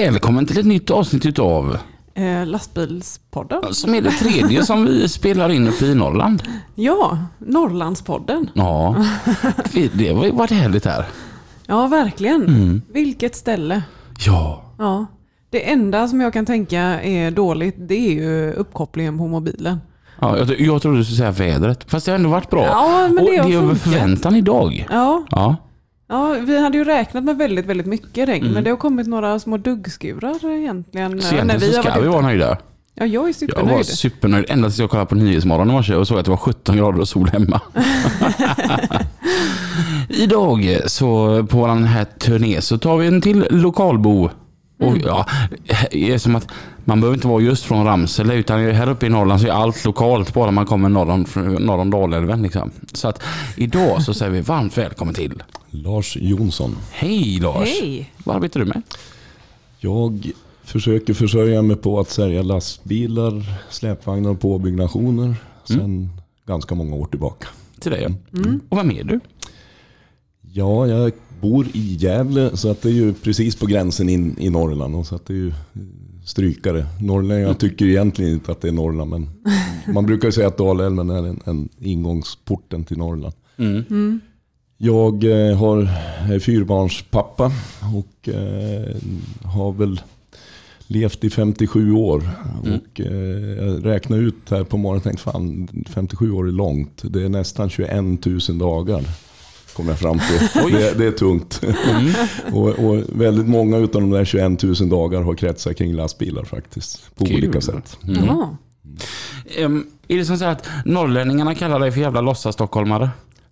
[0.00, 1.78] Välkommen till ett nytt avsnitt utav
[2.14, 3.74] eh, lastbilspodden.
[3.74, 6.42] som är det tredje som vi spelar in uppe i Norrland.
[6.74, 8.50] Ja, Norrlandspodden.
[8.54, 9.04] Ja,
[9.72, 11.04] det det har varit härligt här.
[11.66, 12.42] Ja, verkligen.
[12.42, 12.82] Mm.
[12.92, 13.82] Vilket ställe.
[14.26, 15.06] Ja, Ja.
[15.50, 19.80] Det enda som jag kan tänka är dåligt, det är ju uppkopplingen på mobilen.
[20.20, 21.84] ja jag, jag trodde du skulle säga vädret.
[21.90, 22.64] Fast det har ändå varit bra.
[22.64, 24.86] Ja, men Och det har det är över förväntan idag.
[24.90, 25.56] Ja, Ja,
[26.08, 28.54] ja, vi hade ju räknat med väldigt, väldigt mycket regn, Mm.
[28.54, 31.20] men det har kommit några små duggskurar egentligen.
[31.22, 32.58] så när egentligen så ska vi vara nöjda.
[32.98, 33.86] Ja, jag är Jag var supernöjd.
[33.86, 36.76] supernöjd ända tills jag kollade på Nyhetsmorgon i morse och såg att det var 17
[36.76, 37.60] grader och sol hemma.
[40.08, 44.30] Idag så på vår här turné så tar vi en till lokalbo.
[44.80, 45.26] Och ja,
[45.90, 46.48] det är som att
[46.86, 49.84] man behöver inte vara just från Ramsele utan här uppe i Norrland så är allt
[49.84, 51.26] lokalt bara man kommer norr om,
[51.60, 52.42] norr om Dalälven.
[52.42, 52.70] Liksom.
[52.92, 53.22] Så att
[53.56, 55.42] idag så säger vi varmt välkommen till.
[55.70, 56.76] Lars Jonsson.
[56.90, 57.68] Hej Lars!
[57.68, 58.12] Hej!
[58.24, 58.82] Vad arbetar du med?
[59.78, 60.32] Jag
[60.64, 66.10] försöker försörja mig på att sälja lastbilar, släpvagnar och påbyggnationer sedan
[66.46, 67.48] ganska många år tillbaka.
[67.80, 68.10] Till dig ja.
[68.68, 69.20] Och vem är du?
[70.52, 74.50] Ja, jag bor i Gävle så att det är ju precis på gränsen in i
[74.50, 74.96] Norrland.
[74.96, 75.52] Och så att det är ju
[76.26, 76.86] strykare.
[77.00, 79.30] Norrlänningar tycker egentligen inte att det är Norrland men
[79.94, 83.34] man brukar ju säga att Dalälven är en, en ingångsporten till Norrland.
[83.56, 84.20] Mm.
[84.78, 85.88] Jag eh, har
[86.32, 87.52] är fyrbarnspappa
[87.94, 88.96] och eh,
[89.44, 90.00] har väl
[90.86, 92.28] levt i 57 år.
[92.64, 92.74] Mm.
[92.78, 97.02] Och eh, jag räknade ut här på morgonen och tänkte fan 57 år är långt.
[97.04, 99.04] Det är nästan 21 000 dagar.
[99.76, 100.72] Kom jag fram till.
[100.72, 101.60] Det, det är tungt.
[101.62, 102.12] Mm.
[102.52, 107.14] och, och väldigt många av de där 21 000 dagar har kretsat kring lastbilar faktiskt.
[107.14, 107.36] På Kul.
[107.36, 107.98] olika sätt.
[108.04, 108.24] Mm.
[108.24, 108.56] Jaha.
[109.56, 113.10] Ehm, är det som så att norrlänningarna kallar dig för jävla låtsas-stockholmare?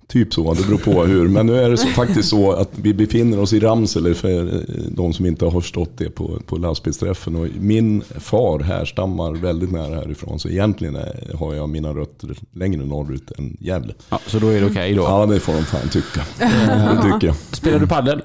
[0.08, 1.28] Typ så, det beror på hur.
[1.28, 4.60] Men nu är det så, faktiskt så att vi befinner oss i Ramsele för eh,
[4.88, 7.36] de som inte har förstått det på, på lastbilsträffen.
[7.36, 10.38] Och min far härstammar väldigt nära härifrån.
[10.38, 13.94] Så egentligen är, har jag mina rötter längre norrut än Gävle.
[14.10, 15.02] Ja, så då är det okej då.
[15.02, 16.24] Ja, det får de fan tycka.
[16.38, 17.36] Det tycker jag.
[17.36, 18.22] Spelar du paddel?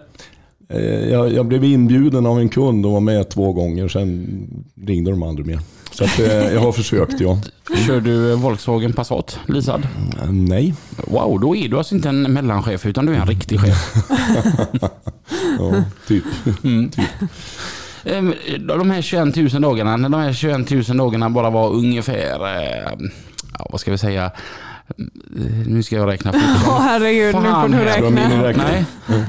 [0.73, 3.87] Eh, Jag, jag blev inbjuden av en kund och var med två gånger.
[3.87, 4.27] Sen
[4.85, 5.59] ringde de aldrig mer.
[5.91, 7.39] Så att, eh, jag har försökt, ja.
[7.87, 9.87] Kör du Volkswagen Passat, leasad?
[10.23, 10.73] Eh, Nej.
[11.07, 13.93] Wow, då är du alltså inte en mellanchef utan du är en riktig chef.
[15.59, 16.23] Ja, typ.
[18.05, 18.33] Ehm,
[18.67, 23.07] De här 21 000 dagarna, när de här 21 000 dagarna bara var ungefär, eh,
[23.59, 24.31] ja, vad ska vi säga, Eh,
[25.65, 26.41] nu ska jag räkna fort.
[26.67, 28.43] Åh herregud, nu får Fan, du räkna.
[28.43, 28.63] räkna?
[28.63, 28.85] Nej,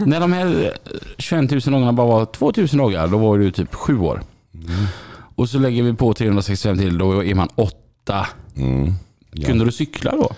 [0.07, 0.79] när de här
[1.19, 4.23] 21 000 dagarna bara var 2 000 dagar, då var du typ sju år.
[5.35, 8.27] Och så lägger vi på 365 till, då är man åtta.
[8.57, 8.93] Mm.
[9.33, 9.47] Ja.
[9.47, 10.31] Kunde du cykla då?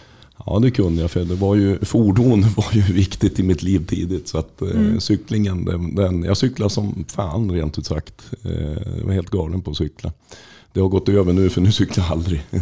[0.46, 3.86] Ja det kunde jag för det var ju, fordon var ju viktigt i mitt liv
[3.86, 4.28] tidigt.
[4.28, 8.30] Så att eh, cyklingen, den, den, jag cyklade som fan rent ut sagt.
[8.44, 8.52] Eh,
[8.98, 10.12] jag var helt galen på att cykla.
[10.72, 12.42] Det har gått över nu för nu cyklar jag aldrig.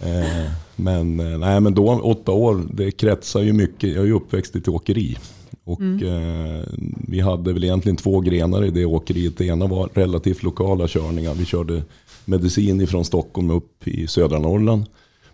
[0.00, 3.90] eh, men, eh, nej, men då, åtta år, det kretsar ju mycket.
[3.90, 5.18] Jag är ju uppväxt i ett åkeri.
[5.64, 6.64] Och eh,
[7.08, 9.36] vi hade väl egentligen två grenar i det åkeriet.
[9.36, 11.34] Det ena var relativt lokala körningar.
[11.34, 11.82] Vi körde
[12.24, 14.84] medicin ifrån Stockholm upp i södra Norrland.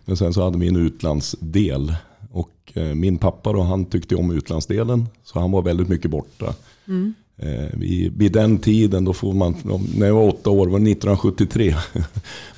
[0.05, 1.95] Men sen så hade vi en utlandsdel.
[2.31, 5.05] Och eh, min pappa då, han tyckte om utlandsdelen.
[5.23, 6.45] Så han var väldigt mycket borta.
[6.85, 9.55] Eh, Eh, vid, den tiden, då får man,
[9.95, 11.75] när jag var åtta år, var 1973.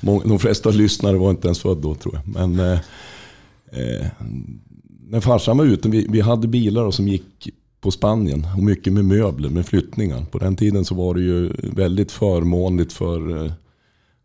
[0.00, 2.34] De flesta lyssnare var inte ens födda då tror jag.
[2.34, 2.78] Men eh,
[3.72, 4.06] eh
[5.10, 7.50] när farsan var ute, vi, vi hade bilar som gick
[7.80, 8.46] på Spanien.
[8.56, 10.24] Och mycket med möbler, med flyttningar.
[10.30, 13.52] På den tiden så var det ju väldigt förmånligt för eh,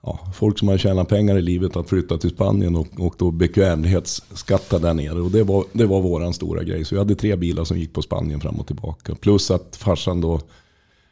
[0.03, 3.31] ja, folk som har tjänat pengar i livet att flytta till Spanien och, och då
[3.31, 5.21] bekvämlighetsskatta där nere.
[5.21, 6.85] Och det var, det var våran stora grej.
[6.85, 9.15] Så vi hade tre bilar som gick på Spanien fram och tillbaka.
[9.15, 10.41] Plus att farsan då,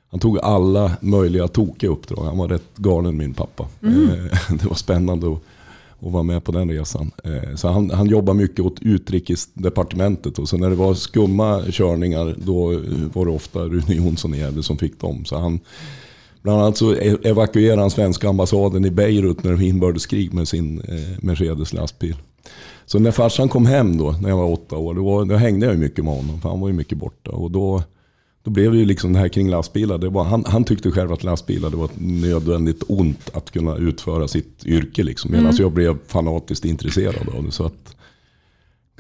[0.09, 2.23] han tog alla möjliga tokiga uppdrag.
[2.25, 3.67] Han var rätt galen min pappa.
[3.83, 5.41] Eh, Det var spännande att,
[5.99, 7.11] att vara med på den resan.
[7.23, 10.39] Eh, Så han, han jobbade mycket åt utrikesdepartementet.
[10.39, 12.67] Och så när det var skumma körningar då
[13.13, 15.25] var det ofta Rune Jonsson i Gävle som fick dem.
[15.25, 15.59] Så han,
[16.41, 20.47] Bland annat så e- evakuerade han svenska ambassaden i Beirut när det var inbördeskrig med
[20.47, 22.15] sin eh, Mercedes lastbil.
[22.85, 25.77] Så när farsan kom hem då, när jag var åtta år, då, då hängde jag
[25.77, 26.41] mycket med honom.
[26.41, 27.31] För han var ju mycket borta.
[27.31, 27.83] Och då,
[28.43, 29.97] då blev det ju liksom det här kring lastbilar.
[29.97, 33.75] Det var, han, han tyckte själv att lastbilar det var ett nödvändigt ont att kunna
[33.77, 35.03] utföra sitt yrke.
[35.03, 37.51] Liksom, medan jag blev fanatiskt intresserad av det.
[37.51, 37.95] Så att,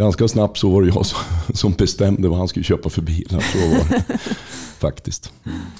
[0.01, 1.05] ganska snabbt så var det jag
[1.53, 3.39] som, bestämde vad han skulle köpa för bilar.
[3.39, 4.17] Så var det
[4.79, 5.31] faktiskt.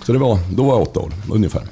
[0.06, 1.63] Så det var, då var jag åtta år ungefär.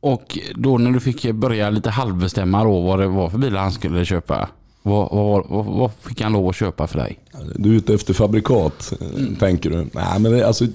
[0.00, 3.72] Och då när du fick börja lite halvbestämma då vad det var för bilar han
[3.72, 4.48] skulle köpa.
[4.82, 7.18] Vad, vad, vad, vad fick han lov att köpa för dig?
[7.56, 9.36] Du är ute efter fabrikat, mm.
[9.36, 9.76] tänker du?
[9.76, 10.66] Nej, men det, alltså,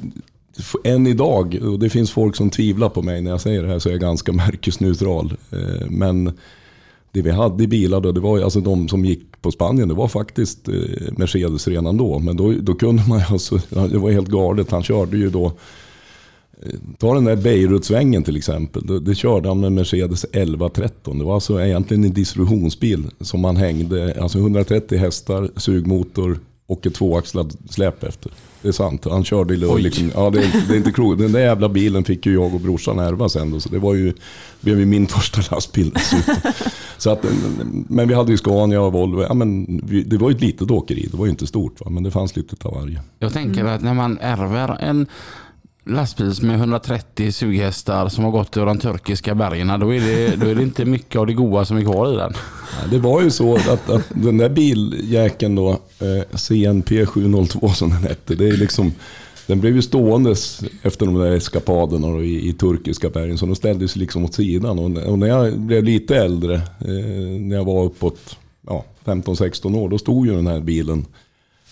[0.84, 3.80] än idag, och det finns folk som tvivlar på mig när jag säger det här,
[3.80, 5.34] så är jag ganska märkesneutral.
[5.52, 6.38] Eh, men
[7.18, 9.94] det vi hade i bilar då, det var alltså de som gick på Spanien, det
[9.94, 10.76] var faktiskt eh,
[11.18, 12.20] Mercedes redan då.
[12.20, 14.72] Men då, då kunde man alltså, det var helt galet.
[14.72, 15.46] Han körde ju då,
[16.62, 18.88] eh, ta den där Beirut-svängen till exempel.
[18.88, 21.20] Det, det körde han med Mercedes 1113.
[21.20, 26.96] Det var alltså egentligen en distributionsbil som man hängde, alltså 130 hästar, sugmotor och ett
[26.96, 28.32] tvåaxlat släp efter.
[28.62, 29.06] Det är sant.
[29.06, 31.20] Han körde i liksom, ja, det, det, är inte klokt.
[31.20, 33.52] Den där jävla bilen fick ju jag och brorsan ärva sen.
[33.52, 34.14] Då, så det var ju,
[34.62, 35.92] blev ju min första lastbil
[36.98, 37.26] så att,
[37.88, 39.22] Men vi hade ju Scania och Volvo.
[39.22, 41.08] Ja, men vi, det var ju ett litet åkeri.
[41.12, 41.80] Det var ju inte stort.
[41.80, 41.90] Va?
[41.90, 43.02] Men det fanns lite av varje.
[43.20, 45.08] Jag tänker att när man ärver en
[45.90, 50.46] lastbil med 130 sughästar som har gått över de turkiska bergen, då är, det, då
[50.48, 52.34] är det inte mycket av det goda som är kvar i den.
[52.92, 58.04] Det var ju så att, att den där biljäkeln då, eh, CNP 702 som den
[58.04, 58.94] hette, det är liksom,
[59.48, 63.56] den blev ju ståendes efter de där eskapaderna då, i, i turkiska bergen, så den
[63.56, 64.80] ställdes liksom åt sidan.
[64.80, 68.38] Och, och när jag blev lite äldre, eh, när jag var uppåt
[68.68, 71.06] ja, 15-16 år, då stod ju den här bilen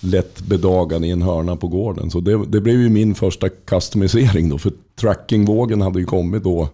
[0.06, 2.12] lätt bedagad i en hörna på gården.
[2.12, 4.58] Så det, det blev ju min första customisering då.
[4.58, 6.70] För trackingvågen hade ju kommit då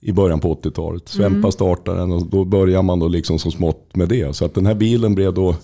[0.00, 1.08] i början på 80-talet.
[1.08, 1.52] Svempa mm.
[1.52, 4.36] startade den och då började man då liksom så smått med det.
[4.36, 5.54] Så att den här bilen blev då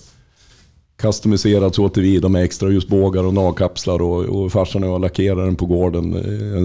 [0.97, 5.56] customiserad så tillvida med extra ljusbågar och nagkapslar och, och farsan och jag lackerade den
[5.56, 6.15] på gården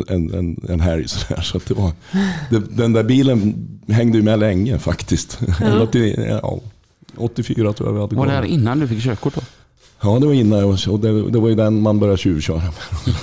[0.08, 1.08] en, en, en helg.
[1.08, 1.42] Så, där.
[1.42, 1.92] så det var,
[2.50, 5.40] det, den där bilen hängde ju med länge faktiskt.
[5.62, 5.88] Ja.
[6.42, 6.60] ja,
[7.18, 9.42] 84 tror jag vi hade Var det här innan du fick körkort då?
[10.04, 12.62] Ja, det var innan och det, det var ju den man började tjuvköra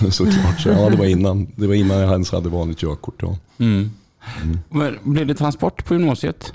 [0.02, 0.12] med.
[0.14, 0.60] Såklart.
[0.60, 3.22] Så, ja, det var innan, det var innan jag ens hade vanligt körkort.
[3.22, 3.36] Ja.
[3.58, 3.90] Mm.
[4.72, 4.94] Mm.
[5.02, 6.52] Blev det transport på gymnasiet?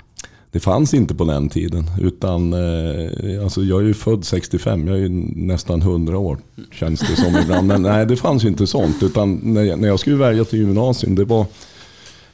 [0.50, 1.90] Det fanns inte på den tiden.
[2.00, 6.38] Utan, eh, alltså jag är ju född 65, jag är ju nästan 100 år
[6.72, 7.66] känns det som ibland.
[7.66, 9.02] Men nej, det fanns ju inte sånt.
[9.02, 11.46] Utan när jag, när jag skulle välja till gymnasium, det var...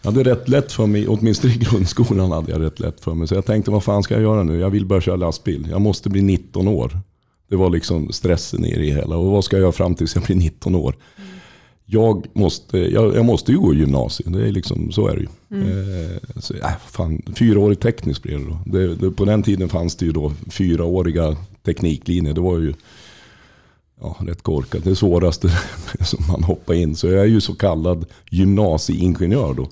[0.03, 3.29] Jag hade rätt lätt för mig, åtminstone i grundskolan hade jag rätt lätt för mig.
[3.29, 4.59] Så jag tänkte, vad fan ska jag göra nu?
[4.59, 5.69] Jag vill börja köra lastbil.
[5.71, 7.01] Jag måste bli 19 år.
[7.51, 9.17] Det var liksom stressen i det hela.
[9.17, 10.97] Och vad ska jag göra fram tills jag blir 19 år?
[11.17, 11.31] Mm.
[11.85, 14.33] Jag, måste, jag, jag, måste ju gå i gymnasiet.
[14.33, 15.29] Det är liksom, så är det ju.
[15.51, 15.69] Mm.
[15.69, 18.59] Eh, så, äh, fan, fyraårig teknisk blev det då.
[18.67, 22.35] Det, det, på den tiden fanns det ju då fyraåriga tekniklinjer.
[22.35, 22.75] Det var ju
[24.01, 24.85] ja, rätt korkat.
[24.85, 25.49] Det svåraste
[26.01, 26.97] som man hoppar in.
[26.97, 29.69] Så jag är ju så kallad gymnasieingenjör då.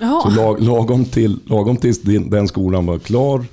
[0.00, 0.22] Jaha.
[0.22, 3.44] Så lag, lagom, till, lagom tills den skolan var klar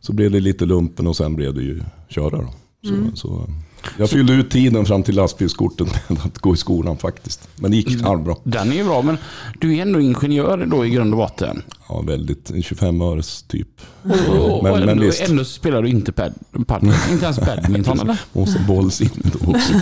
[0.00, 2.36] så blev det lite lumpen och sen blev det ju köra.
[2.36, 2.48] Då.
[2.84, 3.16] Mm.
[3.16, 3.48] så,
[3.96, 7.48] jag fyllde ut tiden fram till lastbilskortet med att gå i skolan faktiskt.
[7.56, 8.04] Men det gick mm.
[8.04, 8.36] halvbra.
[8.44, 9.18] Den är ju bra, men
[9.58, 11.62] du är ändå ingenjör då i grund och botten.
[11.88, 12.52] Ja, väldigt.
[12.64, 13.68] 25 öres typ.
[14.02, 16.34] Och, men, men ändå, ändå, spelar du inte pad,
[16.66, 18.20] pad inte ens badminton eller?
[18.32, 19.72] Måste bollsinne då också.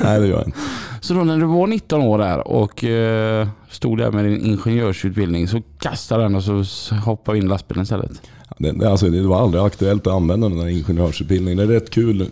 [0.00, 0.58] Nej, det gör jag inte.
[1.00, 5.48] Så då när du var 19 år där och eh, stod där med din ingenjörsutbildning
[5.48, 8.10] så kastade den och så hoppade in lastbilen istället?
[8.58, 11.56] Det, alltså, det var aldrig aktuellt att använda den här ingenjörsutbildningen.
[11.58, 12.26] Det är rätt kul.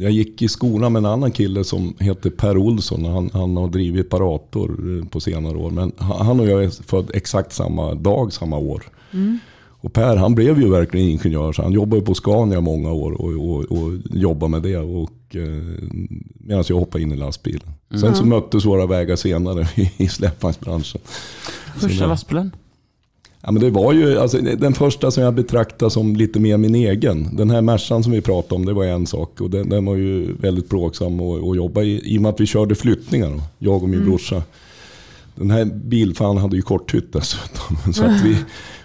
[0.00, 3.04] Jag gick i skolan med en annan kille som heter Per Olsson.
[3.04, 5.70] Han, han har drivit Parator eh, på senare år.
[5.70, 8.82] Men han och jag är född exakt samma dag, samma år.
[9.12, 9.38] Mm.
[9.82, 11.52] Och Per han blev ju verkligen ingenjör.
[11.52, 14.76] Så han jobbade på Scania många år och, och, och jobbade med det.
[14.76, 15.42] Och, eh,
[16.34, 17.68] medan jag hoppade in i lastbilen.
[17.90, 18.00] Mm.
[18.00, 21.00] Sen så möttes våra vägar senare i släpvagnsbranschen.
[21.76, 22.50] Första lastbilen?
[23.44, 26.74] Ja, men det var ju alltså, den första som jag betraktar som lite mer min
[26.74, 27.36] egen.
[27.36, 29.40] Den här Mercan som vi pratade om, det var en sak.
[29.40, 32.14] Och den, den var ju väldigt plågsam att, att jobba i.
[32.14, 34.08] I och med att vi körde flyttningar, då, jag och min mm.
[34.08, 34.42] brorsa.
[35.34, 37.76] Den här bilfan hade ju korthytt dessutom.
[37.92, 38.36] Så att vi,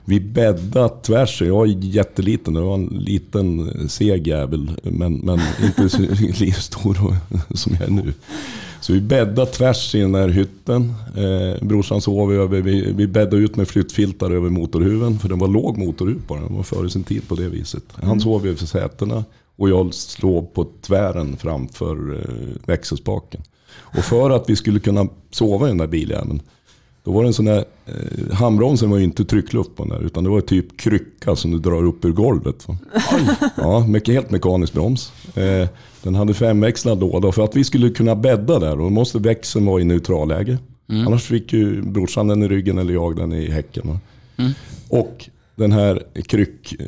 [0.06, 1.42] vi bäddade tvärs.
[1.42, 4.72] Jag var jätteliten, det var en liten seg jävel.
[4.84, 5.98] Men, men inte så
[6.62, 7.16] stor
[7.56, 8.14] som jag är nu.
[8.88, 10.94] Så vi bäddade tvärs i den här hytten.
[11.18, 15.20] Eh, brorsan sov över, vi, vi bäddade ut med flyttfiltar över motorhuven.
[15.20, 17.84] För den var låg motorhuv på den, den var före sin tid på det viset.
[17.94, 18.20] Han mm.
[18.20, 19.24] sov över sätena
[19.56, 23.42] och jag slog på tvären framför eh, växelspaken.
[23.70, 26.42] Och för att vi skulle kunna sova i den där biljäveln
[27.08, 30.06] Då var det en sån där, eh, handbromsen var ju inte tryckluft på den där,
[30.06, 32.68] utan det var typ krycka som du drar upp ur golvet.
[33.56, 35.12] Ja, mycket, helt mekanisk broms.
[35.36, 35.68] Eh,
[36.04, 37.32] den hade femväxlad låda.
[37.32, 40.58] För att vi skulle kunna bädda där, då måste växeln vara i neutralläge.
[40.90, 43.84] Annars fick ju brorsan den i ryggen eller jag den i häcken.
[43.88, 44.00] Va?
[44.90, 46.88] Och den här kryck, eh,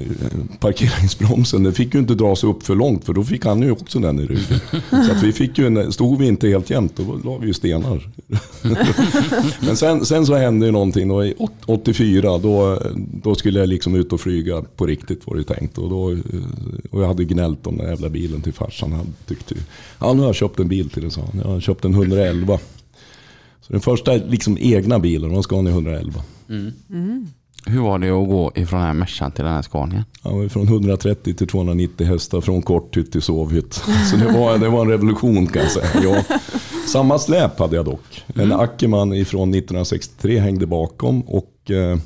[1.52, 4.20] den fick ju inte dras upp för långt för då fick han ju också den
[4.20, 4.60] i ryggen.
[5.06, 7.54] Så att vi fick ju, en- stod vi inte helt jämnt då la vi ju
[7.54, 8.10] stenar.
[9.66, 12.38] Men sen, sen så hände ju någonting då i åt- 84.
[12.38, 12.82] Då,
[13.24, 15.78] då skulle jag liksom ut och flyga på riktigt var det tänkt.
[15.78, 16.18] Och, då, eh,
[16.92, 18.92] och jag hade gnällt om den jävla bilen till farsan.
[18.92, 19.60] Han tyckte ju,
[20.00, 21.42] ja nu har jag köpt en bil till dig sa han.
[21.44, 22.60] Jag har köpt en 111.
[23.62, 26.24] Så den första liksom egna bilen, var Scania 111.
[27.66, 30.06] Hur var det att gå ifrån den här Mercan till den här Scania?
[30.26, 33.74] Ju från 130 till 290 hästar, från korthytt till sovhytt.
[34.12, 35.88] Så det var, det var en revolution kan jag säga.
[36.04, 36.38] Ja.
[36.88, 38.24] Samma släp hade jag dock.
[38.36, 41.98] En Ackerman ifrån 1963 hängde bakom och eh,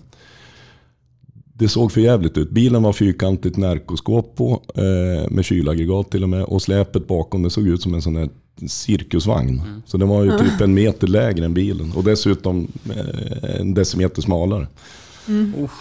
[1.54, 2.50] det såg för jävligt ut.
[2.50, 6.44] Bilen var fyrkantigt närkoskåp på, eh, med kylaggregat till och med.
[6.44, 8.30] Och släpet bakom det såg ut som en sån här
[8.68, 9.62] cirkusvagn.
[9.86, 11.92] Så den var ju typ en meter lägre än bilen.
[11.96, 14.68] Och dessutom eh, en decimeter smalare.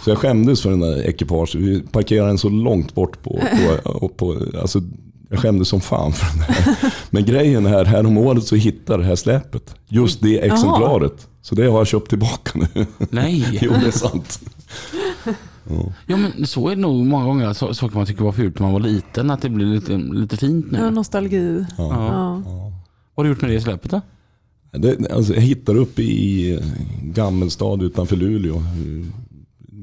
[0.03, 1.55] Så jag skämdes för den där ekipaget.
[1.55, 3.41] Vi parkerade den så långt bort på...
[3.83, 4.81] på, på alltså,
[5.29, 6.93] jag skämdes som fan för den där.
[7.09, 9.75] Men grejen är, här om året så hittade det här släpet.
[9.87, 11.27] Just det exemplaret.
[11.41, 12.85] Så det har jag köpt tillbaka nu.
[13.09, 13.45] Nej!
[13.61, 14.39] jo, det är sant.
[16.07, 17.53] Ja men så är det nog många gånger.
[17.53, 19.31] Så, saker man tycker var fult när man var liten.
[19.31, 20.77] Att det blir lite, lite fint nu.
[20.77, 21.65] Ja, nostalgi.
[21.77, 21.83] Ja.
[21.89, 22.41] Ja.
[23.15, 24.01] Vad har du gjort med det släpet då?
[24.71, 26.59] Det, alltså, jag hittade upp i
[27.03, 28.63] Gammelstad utanför Luleå.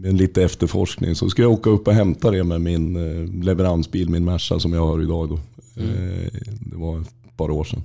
[0.02, 1.14] Med lite efterforskning.
[1.14, 4.72] Så ska jag åka upp och hämta det med min eh, leveransbil, min Merca som
[4.72, 5.28] jag har idag.
[5.28, 5.34] Då.
[5.82, 6.28] Eh,
[6.60, 7.82] det var ett par år sedan.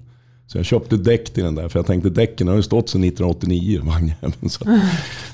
[0.48, 1.70] Så jag köpte däck till den där.
[1.70, 3.82] För jag tänkte däcken har ju stått sedan 1989.
[3.84, 4.50] vagnjäveln.
[4.50, 4.66] Så,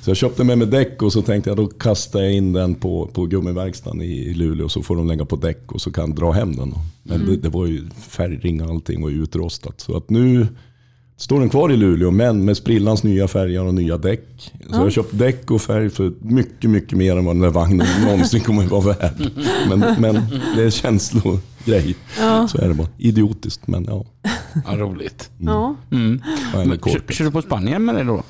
[0.01, 2.75] så jag köpte med mig däck och så tänkte jag då kastar jag in den
[2.75, 4.69] på, på gummiverkstaden i, i Luleå.
[4.69, 6.69] Så får de lägga på däck och så kan jag dra hem den.
[6.69, 6.77] Då.
[7.03, 9.81] Men det, det var ju färgring och allting ju utrostat.
[9.81, 10.47] Så att nu
[11.21, 14.51] Står den kvar i Luleå men med sprillans nya färger och nya däck.
[14.69, 17.49] Så jag har köpt däck och färg för mycket, mycket mer än vad den där
[17.49, 19.31] vagnen någonsin kommer att vara värd.
[19.69, 20.21] Men, men
[20.55, 21.95] det är känslogrej.
[22.49, 22.87] Så är det bara.
[22.97, 24.05] Idiotiskt men ja.
[24.67, 25.29] Ja, roligt.
[25.37, 25.75] Ja.
[25.91, 26.21] Mm.
[26.53, 28.23] är det Men, kör, kör du på Spanien med det då?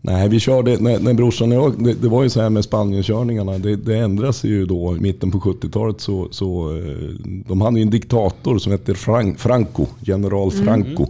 [0.00, 2.64] Nej, vi körde, när, när brorsan och jag, det, det var ju så här med
[2.64, 3.58] Spanienkörningarna.
[3.58, 7.82] Det, det ändras ju då i mitten på 70-talet så, så eh, de hade ju
[7.82, 11.06] en diktator som hette Fran, Franco, general Franco.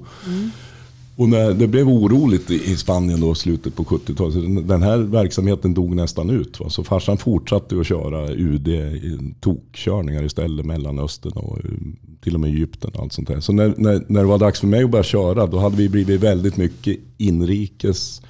[1.18, 5.75] Och när det blev oroligt i Spanien då i slutet på 70-talet, den- här verksamheten
[5.75, 6.61] dog nästan ut.
[6.61, 6.70] Va?
[6.70, 11.64] Så farsan fortsatte att köra UD i tokkörningar istället, Mellanöstern och eh,
[12.23, 13.40] till och med Egypten och allt sånt där.
[13.40, 15.88] Så när, när, när det var dags för mig att börja köra, då hade vi
[15.88, 18.23] blivit väldigt mycket inrikes.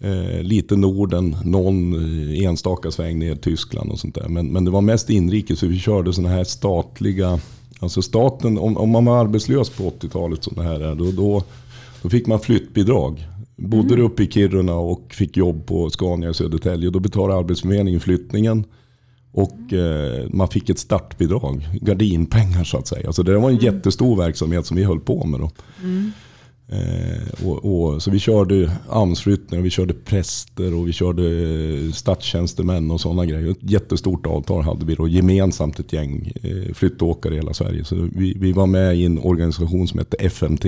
[0.00, 4.28] Eh, lite Norden, någon eh, enstaka sväng ner Tyskland och sånt där.
[4.28, 7.40] Men, men det var mest inrikes, så vi körde sådana här statliga...
[7.78, 11.42] Alltså staten, om, om man var arbetslös på 80-talet som det här är, då, då,
[12.02, 13.28] då fick man flyttbidrag.
[13.56, 18.00] Bodde du uppe i Kiruna och fick jobb på Scania i Södertälje, då betalade Arbetsförmedlingen
[18.00, 18.64] flyttningen.
[19.32, 23.12] Och eh, man fick ett startbidrag, gardinpengar så att säga.
[23.12, 25.50] Så det var en jättestor verksamhet som vi höll på med då.
[26.72, 32.90] Eh, och, och, så vi körde AMS-flyttningar, vi körde präster och vi körde eh, statstjänstemän
[32.90, 33.50] och sådana grejer.
[33.50, 37.84] Ett jättestort avtal hade vi då, gemensamt ett gäng eh, flyttåkare i hela Sverige.
[37.84, 40.64] Så vi, vi var med i en organisation som hette FMT.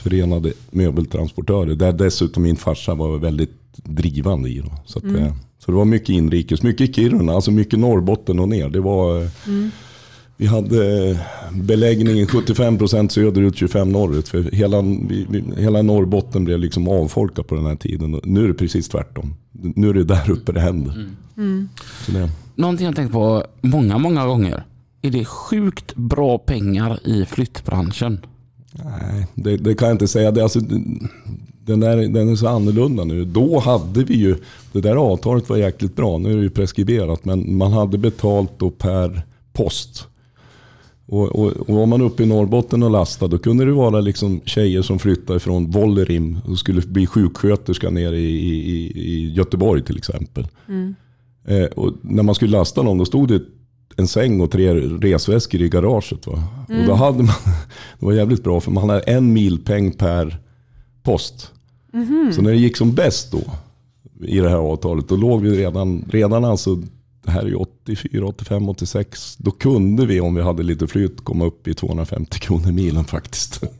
[0.00, 1.74] Förenade möbeltransportörer.
[1.74, 4.58] Där dessutom min farsa var väldigt drivande i.
[4.58, 4.72] Då.
[4.86, 8.68] Så, att, eh, så det var mycket inrikes, mycket Kiruna, alltså mycket Norrbotten och ner.
[8.68, 9.22] Det var...
[9.22, 9.28] eh,
[10.36, 11.18] vi hade
[11.52, 14.28] beläggningen 75% söderut, 25% norrut.
[14.28, 18.20] För hela, vi, hela Norrbotten blev liksom avfolkat på den här tiden.
[18.24, 19.34] Nu är det precis tvärtom.
[19.52, 21.08] Nu är det där uppe det händer.
[22.06, 24.64] Så det, Någonting jag tänkt på många, många gånger.
[25.02, 28.20] Är det sjukt bra pengar i flyttbranschen?
[28.72, 30.30] Nej, det, det kan jag inte säga.
[30.30, 30.60] Det, alltså,
[31.64, 33.24] den, där, den är så annorlunda nu.
[33.24, 34.36] Då hade vi ju,
[34.72, 36.18] det där avtalet var jäkligt bra.
[36.18, 37.24] Nu är det ju preskriberat.
[37.24, 39.22] Men man hade betalt då per
[39.52, 40.06] post.
[41.06, 44.40] Och, och, och var man uppe i Norrbotten och lastade, då kunde det vara liksom
[44.44, 48.38] tjejer som flyttade från Vollerim och skulle bli sjuksköterska nere i,
[48.70, 50.46] i, i Göteborg till exempel.
[51.44, 53.42] Eh, och när man skulle lasta någon, då stod det
[53.96, 56.26] en säng och tre resväskor i garaget.
[56.26, 56.44] Va?
[56.68, 57.26] Och då hade man,
[57.98, 60.38] det var jävligt bra för man hade en milpeng per
[61.02, 61.50] post.
[62.34, 63.42] Så när det gick som bäst då,
[64.26, 66.74] i det här avtalet, då låg vi redan, redan alltså,
[67.24, 69.36] det här är ju 84, 85, 86.
[69.36, 73.62] Då kunde vi om vi hade lite flyt komma upp i 250 kronor milen faktiskt.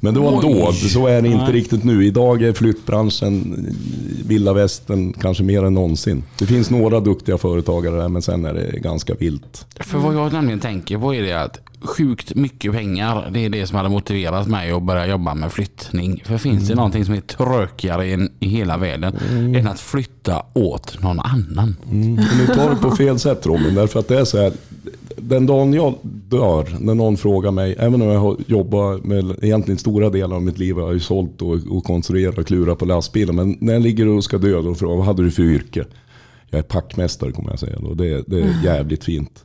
[0.00, 0.40] Men det var Oj.
[0.42, 1.52] då, så är det inte Nej.
[1.52, 2.06] riktigt nu.
[2.06, 3.66] Idag är flyttbranschen,
[4.26, 6.24] vilda västern, kanske mer än någonsin.
[6.38, 9.66] Det finns några duktiga företagare där men sen är det ganska vilt.
[9.80, 13.66] För vad jag nämligen tänker på är det att sjukt mycket pengar, det är det
[13.66, 16.22] som hade motiverat mig att börja jobba med flyttning.
[16.24, 19.16] För finns det någonting som är tråkigare i, i hela världen
[19.56, 21.76] än att flytta åt någon annan?
[21.90, 22.14] Mm.
[22.14, 24.52] Nu tar du på fel sätt Robin, därför att det är så här.
[25.16, 29.78] Den dagen jag dör, när någon frågar mig, även om jag har jobbat med egentligen
[29.78, 32.84] stora delar av mitt liv, jag har ju sålt och, och konstruerat och klurat på
[32.84, 33.32] lastbilar.
[33.32, 35.84] Men när jag ligger och ska dö, då frågar vad hade du för yrke?
[36.50, 37.78] Jag är packmästare kommer jag säga.
[37.78, 39.44] Och det, det är jävligt fint.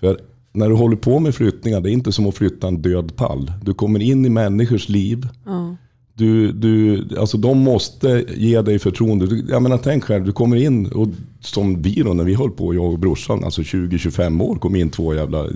[0.00, 0.20] För
[0.52, 3.52] när du håller på med flyttningar, det är inte som att flytta en död pall.
[3.62, 5.28] Du kommer in i människors liv.
[5.44, 5.76] Ja.
[6.18, 9.44] Du, du, alltså de måste ge dig förtroende.
[9.48, 11.08] Jag menar, tänk själv, du kommer in och
[11.40, 14.90] som vi då när vi höll på, jag och brorsan, alltså 20-25 år, kom in
[14.90, 15.50] två jävla eh,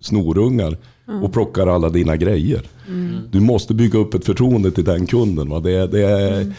[0.00, 0.76] snorungar
[1.22, 2.62] och plockar alla dina grejer.
[3.30, 5.48] Du måste bygga upp ett förtroende till den kunden.
[5.48, 5.60] Va?
[5.60, 6.54] Det, det är,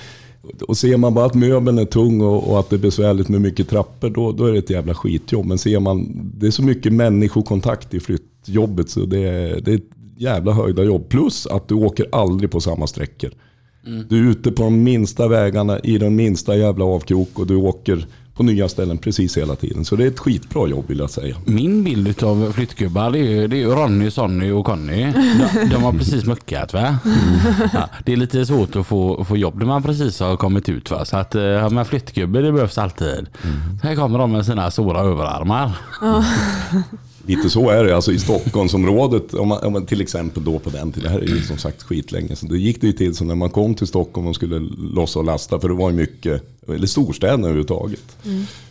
[0.68, 3.42] Och ser man bara att möbeln är tung och, och att det är besvärligt med
[3.42, 5.46] mycket trappor, då, då är det ett jävla skitjobb.
[5.46, 9.82] Men ser man, det är så mycket människokontakt i flyttjobbet så det det
[10.22, 11.10] jävla höjda jobb.
[11.10, 13.32] Plus att du åker aldrig på samma sträckor.
[14.10, 18.06] Du är ute på de minsta vägarna i den minsta jävla avkrok och du åker
[18.34, 19.86] på nya ställen precis hela tiden.
[19.86, 21.36] Så det är ett skitbra jobb vill jag säga.
[21.46, 25.04] Min bild av flyttgubbar det är det är Ronny, Sonny och Conny.
[25.04, 26.98] De, de har precis muckat va?
[27.74, 30.92] Ja, det är lite svårt att få, få jobb när man precis har kommit ut
[30.92, 31.06] va.
[31.06, 33.28] Så att uh, ja, men flyttgubbe det behövs alltid.
[33.82, 35.78] Så här kommer de med sina stora överarmar.
[37.26, 37.96] Lite så är det.
[37.96, 41.20] Alltså i Stockholmsområdet, om man, om man till exempel då på den tiden, det här
[41.20, 42.50] är ju som sagt skitlänge sedan.
[42.50, 44.60] Det gick det ju till så när man kom till Stockholm och skulle
[44.96, 48.18] lossa och lasta, för det var ju mycket, eller storstäderna överhuvudtaget.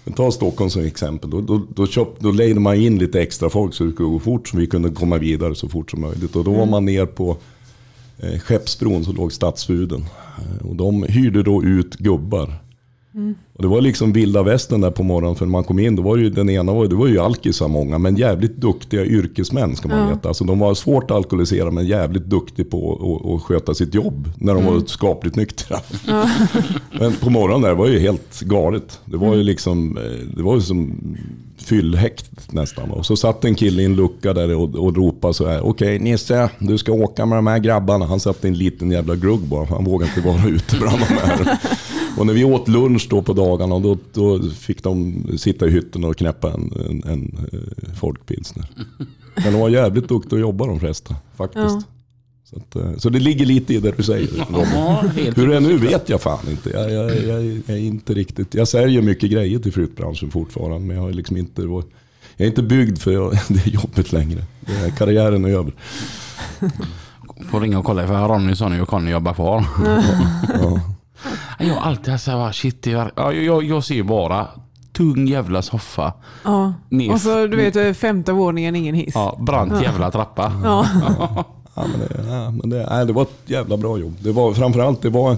[0.05, 3.51] Men ta Stockholm som exempel, då, då, då, köp, då lejde man in lite extra
[3.51, 6.37] folk så det skulle gå fort, så vi kunde komma vidare så fort som möjligt.
[6.37, 7.37] Och då var man ner på
[8.19, 10.05] eh, Skeppsbron så låg Stadsfuden.
[10.39, 12.55] Eh, Och de hyrde då ut gubbar.
[13.55, 15.97] Och det var liksom vilda västern där på morgonen för när man kom in.
[15.97, 19.77] Då var ju, den ena var, det var ju alkisar många, men jävligt duktiga yrkesmän
[19.77, 20.29] ska man veta.
[20.29, 22.93] Alltså de var svårt alkoholiserade men jävligt duktiga på
[23.35, 25.81] att, sköta sitt jobb när de var skapligt nyktra.
[27.01, 29.01] men på morgonen där var ju helt galet.
[29.05, 31.17] Det var ju liksom, eh, det var ju som
[31.59, 32.91] fyllhäkt nästan.
[32.91, 35.67] Och så satt en kille i en lucka där och, och ropade så här.
[35.67, 38.07] Okej Nisse, du ska åka med de här grabbarna.
[38.07, 39.65] Han satt i en liten jävla glugg bara.
[39.65, 41.59] Han vågade inte vara ute bland de här.
[42.19, 46.05] Och när vi åt lunch då på dagarna, då, då fick de sitta i hytten
[46.05, 48.67] och knäppa en, en, en eh, folkpilsner.
[49.35, 51.65] Men de var jävligt duktiga att jobba de flesta, faktiskt.
[51.65, 51.83] Ja.
[52.45, 54.47] Så, att, eh, så det ligger lite i det du säger.
[54.53, 55.05] Ja,
[55.37, 56.71] Hur det är nu vet jag fan inte.
[56.71, 58.55] Jag, jag, jag, jag är inte riktigt.
[58.55, 60.79] Jag säljer mycket grejer till flyttbranschen fortfarande.
[60.87, 61.85] Men jag, har liksom inte, jag
[62.37, 64.45] är inte byggd för det jobbet längre.
[64.67, 65.73] Är, karriären är över.
[67.51, 69.65] Får ringa och kolla för Ronny, Sonny och Conny jobbar kvar.
[70.61, 70.81] Ja.
[71.59, 74.49] Jag har alltid haft såhär, shit, det är, ja, jag, jag ser bara
[74.93, 76.13] tung jävla soffa.
[76.45, 76.75] Ja.
[76.89, 79.15] Ner- Och så du vet femte våningen, ingen hiss.
[79.15, 80.53] Ja, brant jävla trappa.
[80.65, 80.87] Ja.
[81.75, 84.17] Ja, men det, ja, men det, nej, det var ett jävla bra jobb.
[84.21, 85.37] Det var, framförallt det var en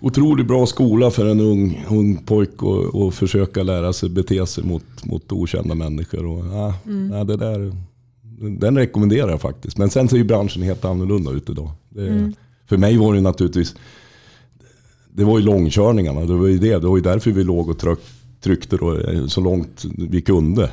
[0.00, 4.64] otroligt bra skola för en ung, ung pojk att att försöka lära sig bete sig
[4.64, 6.26] mot, mot okända människor.
[6.26, 6.74] Och, ja,
[7.12, 7.72] ja, det där,
[8.58, 9.78] den rekommenderar jag faktiskt.
[9.78, 11.70] Men sen ser ju branschen helt annorlunda ut idag.
[11.88, 12.32] Det,
[12.68, 13.74] För mig var det naturligtvis,
[15.14, 16.20] det var ju långkörningarna.
[16.20, 16.78] Det var ju det.
[16.78, 17.98] Det var ju därför vi låg och tryck,
[18.40, 20.70] tryckte då, eh, så långt vi kunde.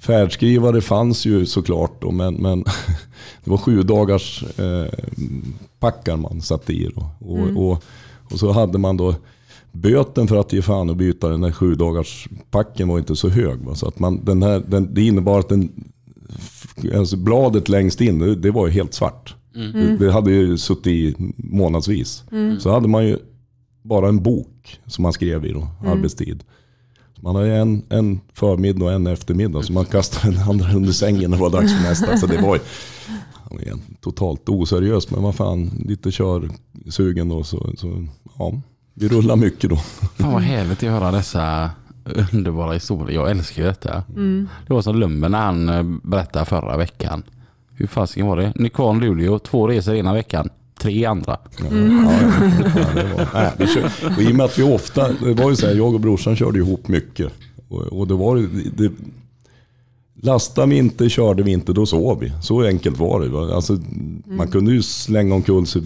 [0.00, 2.64] Färdskrivare fanns ju såklart då, men, men
[3.44, 4.92] det var sju dagars eh,
[5.80, 6.90] packar man satte i.
[6.94, 7.10] Då.
[7.18, 7.84] Och, och,
[8.32, 9.14] och så hade man då
[9.72, 13.28] böten för att ge fan och byta den där sju dagars packen var inte så
[13.28, 13.58] hög.
[13.58, 13.74] Va?
[13.74, 15.84] Så att man, den här, den, det innebar att den,
[16.96, 19.34] alltså bladet längst in, det, det var ju helt svart.
[19.54, 22.24] Det, det hade ju suttit i månadsvis.
[22.58, 23.18] Så hade man ju
[23.82, 26.44] bara en bok som man skrev i då, arbetstid.
[27.20, 30.92] Man har ju en, en förmiddag och en eftermiddag så man kastade den andra under
[30.92, 32.16] sängen när det var dags för nästa.
[32.16, 32.60] Så det var ju
[34.00, 38.06] totalt oseriös men vad fan, lite körsugen då så, så
[38.38, 38.60] ja,
[38.94, 39.76] vi rullar mycket då.
[39.76, 41.70] Fan vad härligt att höra dessa
[42.32, 43.14] underbara historier.
[43.20, 44.02] Jag älskar ju detta.
[44.66, 47.22] Det var som Lumber när han eh, berättade förra veckan.
[47.82, 48.52] Hur fasiken var det?
[48.56, 50.48] Nykvarn, Luleå, två resor ena veckan.
[50.80, 51.38] Tre andra.
[51.58, 52.12] Ja, ja,
[52.76, 55.50] ja, det var, nej, det kör, och I och med att vi ofta, det var
[55.50, 57.32] ju så här, jag och brorsan körde ihop mycket.
[57.68, 58.92] Och, och det var det, det,
[60.22, 62.32] Lastade vi inte, körde vi inte, då sov vi.
[62.42, 63.54] Så enkelt var det.
[63.54, 63.78] Alltså,
[64.24, 65.82] Man kunde ju slänga omkull sig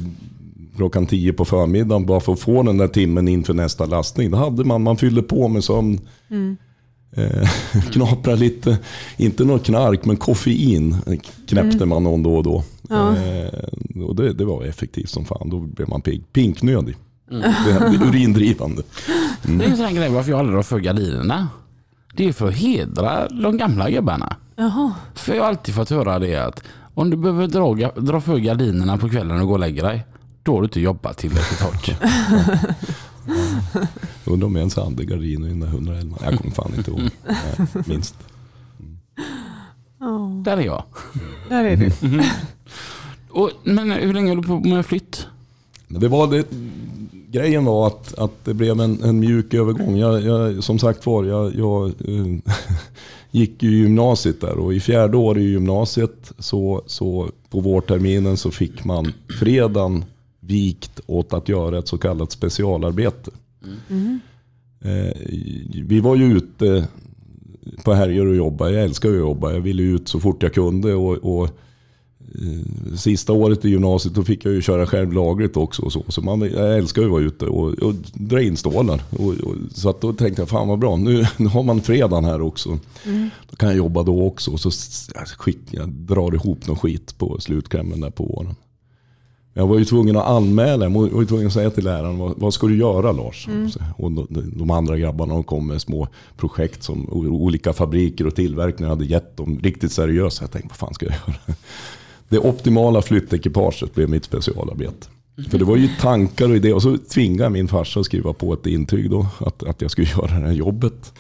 [0.77, 4.31] klockan tio på förmiddagen bara för att få den där timmen inför nästa lastning.
[4.31, 6.01] Det hade man, man fyllde på med sömn.
[7.13, 7.49] Eh,
[7.93, 8.79] knapra lite,
[9.17, 10.97] inte något knark, men koffein
[11.47, 12.65] knäppte man någon då och då.
[12.89, 13.17] Ja.
[13.17, 16.33] Eh, och det, det var effektivt som fan, då blev man pigg.
[16.33, 16.97] Pinknödig.
[17.31, 18.83] Det, det är urindrivande.
[19.43, 21.49] Det är en sån grej varför jag aldrig drar för gardinerna.
[22.17, 24.37] Det är för att hedra de gamla gubbarna.
[24.57, 24.95] Jaha.
[25.15, 26.63] För jag har alltid fått höra det att
[26.95, 30.05] om du behöver dra, dra för gardinerna på kvällen och gå och lägga dig,
[30.43, 31.91] då har du inte jobbat tillräckligt hårt.
[34.25, 36.17] Undrar om jag ens hade gardiner i den där 111.
[36.25, 37.01] Jag kommer fan inte ihåg.
[37.27, 38.15] Nej, minst.
[40.01, 40.83] Ja, Där är jag.
[41.49, 41.93] där är du.
[43.31, 45.27] Och, men hur länge höll du på med flytt?
[45.89, 46.47] Det var det,
[47.29, 49.97] grejen var att, att det blev en, en mjuk övergång.
[49.97, 52.53] Jag, jag, som sagt var, jag, jag eh,
[53.31, 58.51] gick ju gymnasiet där och i fjärde året i gymnasiet så, så på vårterminen så
[58.51, 60.05] fick man fredagen
[60.47, 63.31] vikt åt att göra ett så kallat specialarbete.
[63.91, 64.21] Mm.
[65.87, 66.89] vi var ju ute
[67.85, 68.73] på helger och jobbade.
[68.73, 69.53] Jag älskar att jobba.
[69.53, 70.95] Jag ville ut så fort jag kunde.
[70.95, 75.83] Och, och eh, Sista året i gymnasiet då fick jag ju köra själv lagligt också.
[75.83, 79.03] Och så så man, jag älskar ju att vara ute och, och dra in stålar.
[79.11, 80.97] Och, och, så att då tänkte jag, fan vad bra.
[80.97, 82.79] Nu, nu har man fredagen här också.
[83.51, 84.51] Då kan jag jobba då också.
[84.51, 84.71] Och så
[85.39, 88.55] skick, jag drar ihop någon skit på slutklämmen där på våren.
[89.59, 92.35] Jag var ju tvungen att anmäla, jag var ju tvungen att säga till läraren, vad,
[92.37, 93.49] vad ska du göra Lars?
[93.73, 98.35] Så- Och de, de andra grabbarna de kom med små projekt som olika fabriker och
[98.35, 100.45] tillverkningar hade gett dem riktigt seriösa.
[100.45, 101.37] Jag tänkte, vad fan ska jag göra?
[102.29, 105.07] Det optimala flyttekipaget blev mitt specialarbete.
[105.51, 106.75] För det var ju tankar och idéer.
[106.75, 110.07] Och så tvingade min farsa att skriva på ett intyg då, att, att jag skulle
[110.17, 111.13] göra det här jobbet.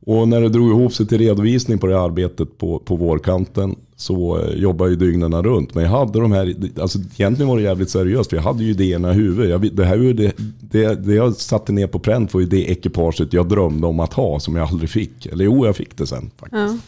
[0.00, 3.76] Och när det drog ihop sig till redovisning på det här arbetet på, på vårkanten
[3.96, 5.74] så eh, jobbade jag ju dygnen runt.
[5.74, 8.70] Men jag hade de här, alltså egentligen var det jävligt seriöst för jag hade ju
[8.70, 9.50] idéerna i huvudet.
[9.50, 13.32] Jag, det, här det, det, det jag satte ner på pränt var ju det ekipaget
[13.32, 15.26] jag drömde om att ha som jag aldrig fick.
[15.26, 16.62] Eller jo, jag fick det sen faktiskt.
[16.62, 16.78] Ja.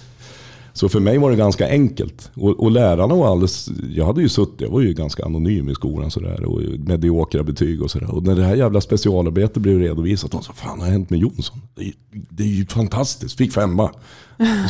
[0.78, 2.30] Så för mig var det ganska enkelt.
[2.34, 5.74] Och, och lärarna var alldeles, jag hade ju suttit, jag var ju ganska anonym i
[5.74, 6.44] skolan sådär.
[6.44, 8.14] Och mediokra betyg och sådär.
[8.14, 11.20] Och när det här jävla specialarbetet blev redovisat, de sa fan vad har hänt med
[11.20, 11.60] Jonsson?
[11.74, 13.90] Det är, det är ju fantastiskt, fick femma.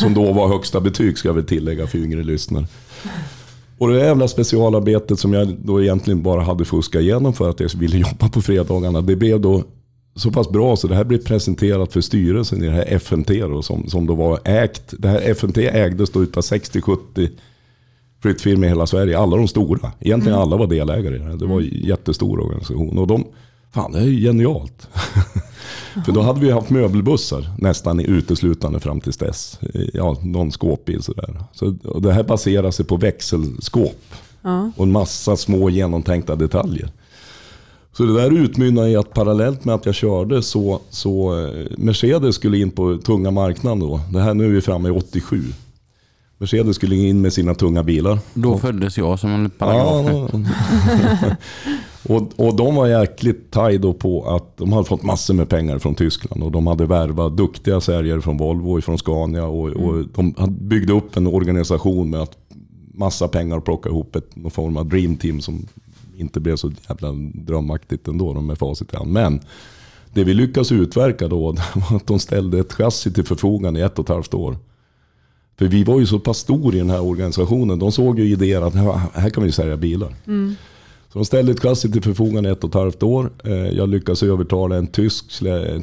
[0.00, 2.66] Som då var högsta betyg ska jag väl tillägga för yngre lyssnare.
[3.78, 7.70] Och det jävla specialarbetet som jag då egentligen bara hade fuskat igenom för att jag
[7.74, 9.00] ville jobba på fredagarna.
[9.00, 9.64] Det blev då
[10.18, 13.62] så pass bra så det här blev presenterat för styrelsen i det här FMT då,
[13.62, 14.94] som, som då var ägt.
[14.98, 17.28] Det här FMT ägdes då utav 60-70
[18.22, 19.18] flyttfirmor i hela Sverige.
[19.18, 19.92] Alla de stora.
[20.00, 21.36] Egentligen alla var delägare i det här.
[21.36, 22.98] Det var en jättestor organisation.
[22.98, 23.24] Och de,
[23.70, 24.88] fan det är ju genialt.
[26.06, 29.60] För då hade vi haft möbelbussar nästan uteslutande fram tills dess.
[29.92, 31.42] Ja, någon skåpbil sådär.
[31.52, 34.14] Så och det här baserar sig på växelskåp.
[34.42, 34.70] Ja.
[34.76, 36.90] Och en massa små genomtänkta detaljer.
[37.92, 42.34] Så det där utmynnade i att parallellt med att jag körde så, så eh, Mercedes
[42.34, 44.00] skulle in på tunga marknaden då.
[44.12, 45.42] Det här nu är vi framme i 87.
[46.38, 48.18] Mercedes skulle in med sina tunga bilar.
[48.34, 50.30] Då föddes jag som en paragraf.
[50.32, 51.36] Ja,
[52.14, 55.78] och, och de var jäkligt taj då på att de hade fått massor med pengar
[55.78, 56.42] från Tyskland.
[56.42, 59.44] Och de hade värvat duktiga säljare från Volvo och från Scania.
[59.44, 62.36] Och, och de hade byggt upp en organisation med att
[62.94, 65.66] massa pengar och plocka ihop ett, någon form av dream team som
[66.18, 69.12] inte blev så jävla drömmaktigt ändå de med facit i hand.
[69.12, 69.40] Men
[70.14, 71.38] det vi lyckades utverka då
[71.90, 74.56] var att de ställde ett chassi till förfogande i ett och ett halvt år.
[75.58, 77.78] För vi var ju så pass stor i den här organisationen.
[77.78, 78.74] De såg ju idéer att
[79.14, 80.14] här kan vi sälja bilar.
[81.12, 83.30] Så de ställde ett chassi till förfogande i ett och ett halvt år.
[83.44, 85.24] Eh, Jag lyckades övertala en tysk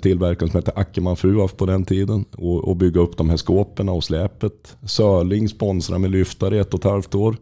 [0.01, 2.25] tillverkare som hette Ackermann Fruaf på den tiden.
[2.37, 4.77] Och, och bygga upp de här skåpen och släpet.
[4.85, 7.37] Sörling sponsrade med lyftare i ett och ett halvt år.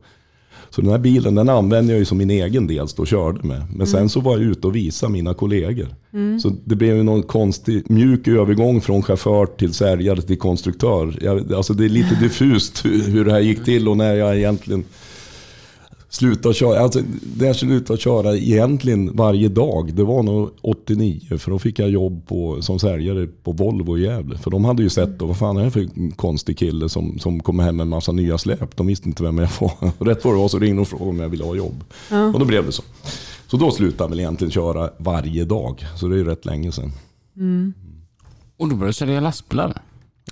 [0.76, 3.62] Så den här bilen den använde jag ju som min egen del och körde med.
[3.76, 5.88] Men sen så var jag ute och visade mina kollegor.
[6.42, 11.20] Så det blev ju någon konstig mjuk övergång från chaufför till säljare till konstruktör.
[11.22, 14.38] Jag, alltså det är lite diffust hur, hur det här gick till och när jag
[14.38, 14.84] egentligen
[16.14, 16.80] slutade köra.
[16.80, 17.00] Alltså
[17.38, 21.38] det jag slutade köra egentligen varje dag, det var nog 89.
[21.38, 24.38] För då fick jag jobb på, som säljare på Volvo i Gävle.
[24.38, 27.40] För de hade ju sett, då, vad fan är det för konstig kille som, som
[27.40, 28.76] kommer hem med en massa nya släp.
[28.76, 29.94] De visste inte vem jag var.
[29.98, 31.84] Och rätt vad det var så ringde de och frågade om jag ville ha jobb.
[32.34, 32.84] Och då blev det så.
[33.48, 35.86] Så då slutade jag väl egentligen köra varje dag.
[35.96, 36.92] Så det är ju rätt länge sedan.
[38.58, 39.82] Och då började du sälja lastbilar.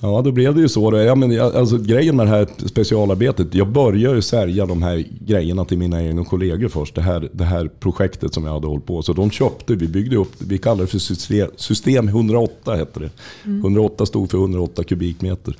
[0.01, 0.97] Ja, då blev det ju så.
[0.97, 5.65] Ja, men, alltså, grejen med det här specialarbetet, jag började ju sälja de här grejerna
[5.65, 6.95] till mina egna kollegor först.
[6.95, 9.01] Det här, det här projektet som jag hade hållit på.
[9.01, 13.09] Så de köpte, vi byggde upp, vi kallade det för system, system 108 hette det.
[13.43, 15.55] 108 stod för 108 kubikmeter.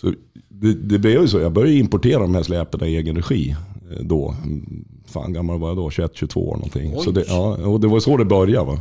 [0.00, 0.12] Så
[0.48, 3.56] det, det blev ju så, jag började importera de här släpen i egen regi
[3.90, 4.34] eh, då.
[4.44, 5.88] mm, fan gammal var jag då?
[5.88, 6.94] 21-22 år någonting.
[7.00, 8.66] Så det, ja, och det var så det började.
[8.66, 8.80] Va?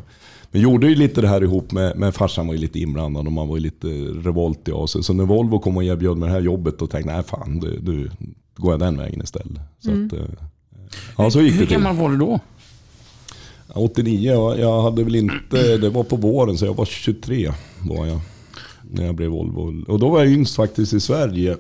[0.54, 3.32] Men gjorde ju lite det här ihop med, med farsan var ju lite inblandad och
[3.34, 3.88] man var ju lite
[4.24, 5.04] revoltig av sig.
[5.04, 7.60] Så när Volvo kom och erbjöd mig det här jobbet då tänkte jag, nej fan,
[7.60, 8.12] du, du
[8.56, 9.60] går jag den vägen istället.
[9.80, 10.26] Så, att, eh,
[11.18, 11.78] ja, så gick Hur det till.
[11.78, 12.40] gammal var du då?
[13.68, 17.52] 89, jag, jag hade väl inte, det var på våren så jag var 23
[17.90, 18.20] var jag.
[18.92, 19.84] När jag blev Volvo.
[19.88, 21.58] Och då var jag yngst faktiskt i Sverige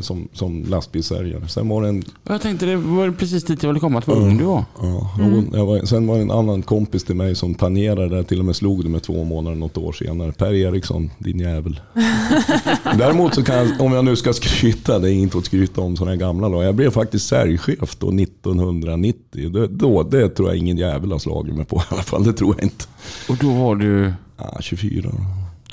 [0.00, 1.48] som, som lastbilssäljare.
[1.48, 4.18] Sen var det en, Jag tänkte det var precis dit jag ville komma, att vad
[4.18, 4.64] ung du var.
[4.82, 5.10] ja,
[5.52, 8.24] jag var, sen var det en annan kompis till mig som planerade det.
[8.24, 10.32] Till och med slog det med två månader något år senare.
[10.32, 11.80] Per Eriksson, din jävel.
[12.98, 15.96] Däremot så kan jag, om jag nu ska skryta, det är inte att skryta om
[15.96, 16.64] sådana här gamla lag.
[16.64, 19.50] Jag blev faktiskt säljchef då 1990.
[19.50, 22.24] Det, då, det tror jag ingen jävel har slagit mig på i alla fall.
[22.24, 22.84] Det tror jag inte.
[23.28, 25.10] Och då var du Ja, 24.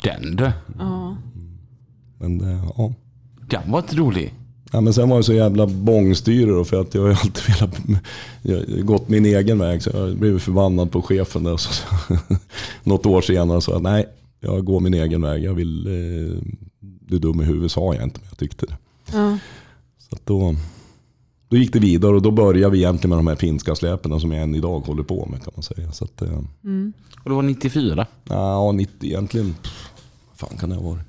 [0.04, 0.52] den du.
[0.80, 1.18] Ja.
[2.20, 2.94] Men eh, ja.
[3.68, 4.34] Var inte rolig.
[4.72, 7.78] Ja, men sen var det så jävla bångstyre då, för att jag har alltid velat...
[8.42, 11.58] Jag har gått min egen väg så jag blev förbannad på chefen där.
[11.58, 11.84] Så,
[12.84, 14.06] något år senare sa jag nej,
[14.40, 15.44] jag går min egen väg.
[15.44, 15.88] Jag vill...
[15.88, 16.42] Eh,
[16.80, 18.78] du är dum i huvudet sa jag inte, men jag tyckte det.
[19.14, 19.38] Ja.
[20.10, 20.56] Så att då,
[21.50, 24.32] då gick det vidare och då började vi egentligen med de här finska släpen som
[24.32, 25.92] jag än idag håller på med kan man säga.
[25.92, 26.38] Så att, eh,
[27.24, 28.08] Och det var 94.
[28.30, 29.56] Ja, 90 egentligen.
[29.64, 29.90] pff,
[30.30, 31.04] Vad fan kan det ha varit?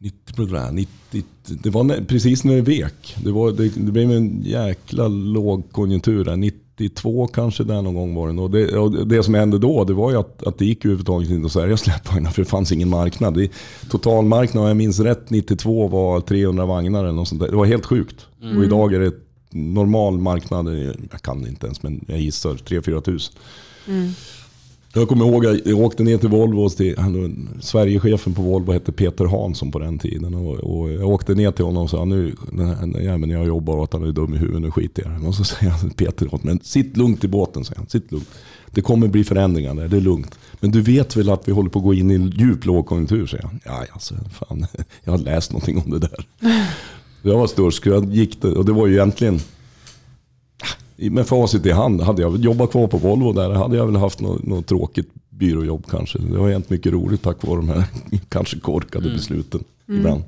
[0.00, 1.24] 90 program, 90,
[1.62, 3.16] det var precis när det vek.
[3.24, 6.36] Det, var, det, det blev en jäkla lågkonjunktur där.
[6.36, 8.42] 92 kanske där någon gång var det.
[8.42, 11.30] Och det, och det som hände då det var ju att, att det gick överhuvudtaget
[11.30, 13.34] inte att sälja släpvagnar för det fanns ingen marknad.
[13.34, 13.52] Det,
[13.90, 17.48] totalmarknaden, om jag minns rätt, 92 var 300 vagnar eller något sånt där.
[17.48, 18.26] Det var helt sjukt.
[18.56, 19.14] Och idag är det
[19.50, 20.78] normal marknad,
[21.10, 23.34] jag kan inte ens men jag gissar 3-4 tusen.
[24.94, 26.68] Jag kommer ihåg jag åkte ner till Volvo.
[26.68, 30.34] Till, han, Sverigechefen på Volvo hette Peter Hansson på den tiden.
[30.34, 33.76] Och, och jag åkte ner till honom och sa nu, den här jäveln jag jobbar
[33.76, 35.90] åt han är dum i huvudet, nu skiter jag i det." Och så säger han
[35.90, 37.88] Peter åt men sitt lugnt i båten, säger han.
[37.88, 38.28] Sitt lugnt.
[38.70, 40.38] Det kommer bri förändringar där, det är lugnt.
[40.60, 43.26] Men du vet väl att vi håller på att gå in i en djup lågkonjunktur,
[43.26, 43.60] säger han.
[43.64, 44.66] Ja, alltså, fan,
[45.04, 46.26] jag har läst någonting om det där.
[47.22, 49.40] Jag var störst, jag gick det, och det var ju egentligen
[50.98, 54.20] med facit i hand, hade jag jobbat kvar på Volvo där hade jag väl haft
[54.20, 56.18] något, något tråkigt byråjobb kanske.
[56.18, 57.84] Det har hänt mycket roligt tack vare de här
[58.28, 60.22] kanske korkade besluten ibland.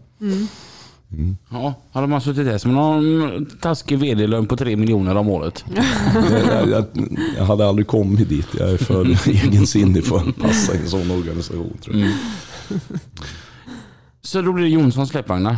[1.50, 5.64] Ja, hade man suttit där som någon taskig vd-lön på 3 miljoner om året.
[5.74, 5.84] Jag,
[6.56, 6.84] jag, jag,
[7.36, 8.46] jag hade aldrig kommit dit.
[8.58, 12.10] Jag är för egensinnig för att passa i en sån organisation tror jag.
[14.22, 15.56] Så då blev det Jonssons släpvagnar.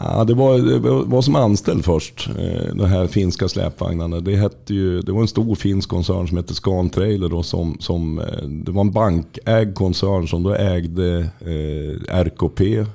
[0.00, 4.20] Ja, det, var, det var som anställd först, eh, de här finska släpvagnarna.
[4.20, 7.28] Det, hette ju, det var en stor finsk koncern som hette Scan Trailer.
[7.28, 12.86] Då, som, som, eh, det var en bankägd koncern som då ägde eh, RKP,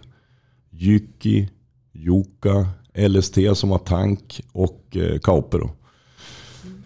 [0.71, 1.49] Jyki,
[1.93, 5.69] Joka, LST som var tank och eh, Kauper.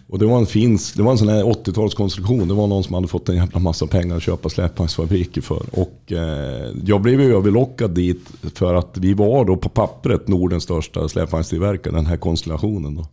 [0.08, 2.48] Och det var en finsk, det var en sån här 80-talskonstruktion.
[2.48, 5.62] Det var någon som hade fått en jävla massa pengar att köpa släpvagnsfabriker för.
[5.72, 10.62] Och eh, jag blev ju överlockad dit för att vi var då på pappret Nordens
[10.62, 12.94] största släpvagnstillverkare, den här konstellationen.
[12.94, 13.06] Då.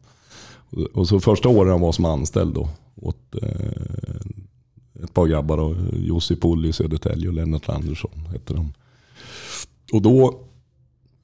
[0.94, 2.70] Och, så första åren jag var som anställd då
[3.02, 8.74] åt eh, ett par grabbar, då, Jussi Pulli i Södertälje och Lennart Andersson hette de.
[9.94, 10.40] Och då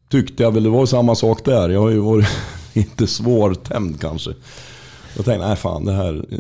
[0.10, 1.70] tyckte jag väl, det var samma sak där.
[1.70, 2.28] Jag har ju varit
[2.74, 4.34] inte svårtämd kanske.
[5.16, 6.38] Jag tänkte, nej fan det här, eh,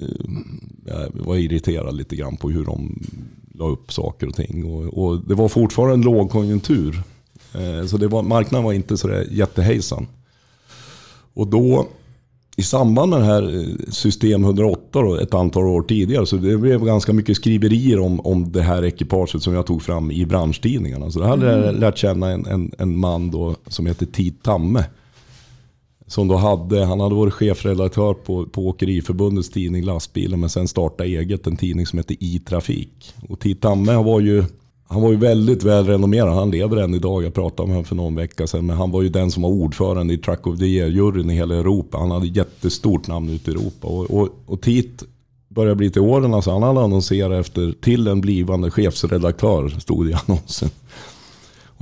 [0.85, 3.03] jag var irriterad lite grann på hur de
[3.53, 4.65] la upp saker och ting.
[4.65, 7.01] Och, och det var fortfarande en lågkonjunktur.
[7.53, 10.07] Eh, Så det var, marknaden var inte sådär jättehejsan.
[11.33, 11.87] Och då,
[12.57, 16.57] i samband med det här eh, System 108 då, ett antal år tidigare, så det
[16.57, 21.11] blev ganska mycket skriverier om, om det här ekipaget som jag tog fram i branschtidningarna.
[21.11, 24.83] Så då hade jag lärt känna en, en, en man då som heter Tit Tamme.
[26.11, 31.09] Som då hade, han hade varit chefredaktör på, på Åkeriförbundets tidning Lastbilen men sen startade
[31.09, 33.13] eget en tidning som heter I-trafik.
[33.29, 34.43] Och Tamme var ju
[34.87, 36.33] han var ju väldigt välrenommerad.
[36.33, 37.23] Han lever än idag.
[37.23, 38.65] Jag pratade med honom för någon vecka sedan.
[38.65, 41.55] Men han var ju den som var ordförande i Truck of the Year-juryn i hela
[41.55, 41.97] Europa.
[41.97, 43.87] Han hade jättestort namn ute i Europa.
[43.87, 45.03] Och, och, och Tit
[45.49, 46.33] börjar bli till åren.
[46.33, 50.69] Alltså han hade annonserat efter till en blivande chefsredaktör, stod det i annonsen.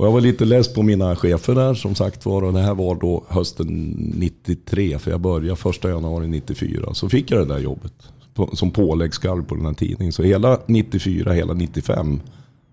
[0.00, 2.42] Och jag var lite less på mina chefer där som sagt var.
[2.42, 3.66] Och det här var då hösten
[4.14, 4.98] 93.
[4.98, 6.94] För jag började första januari 94.
[6.94, 7.92] Så fick jag det där jobbet.
[8.34, 10.12] På, som påläggskalv på den här tidningen.
[10.12, 12.20] Så hela 94, hela 95.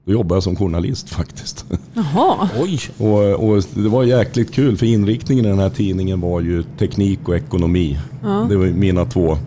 [0.06, 1.66] Då jobbade jag som journalist faktiskt.
[1.94, 2.50] Jaha.
[2.60, 2.80] Oj!
[2.98, 7.20] Och, och det var jäkligt kul för inriktningen i den här tidningen var ju teknik
[7.30, 8.00] och ekonomi.
[8.50, 9.38] Det var mina två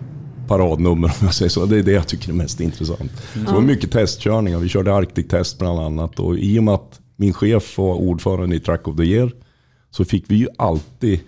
[0.48, 1.66] paradnummer om jag säger så.
[1.66, 3.12] Det är det jag tycker är mest intressant.
[3.32, 4.58] Så det var mycket testkörningar.
[4.58, 6.20] Vi körde Arctic Test bland annat.
[6.20, 9.32] Och i och med att min chef var ordförande i Truck of the Year
[9.90, 11.20] så fick vi ju alltid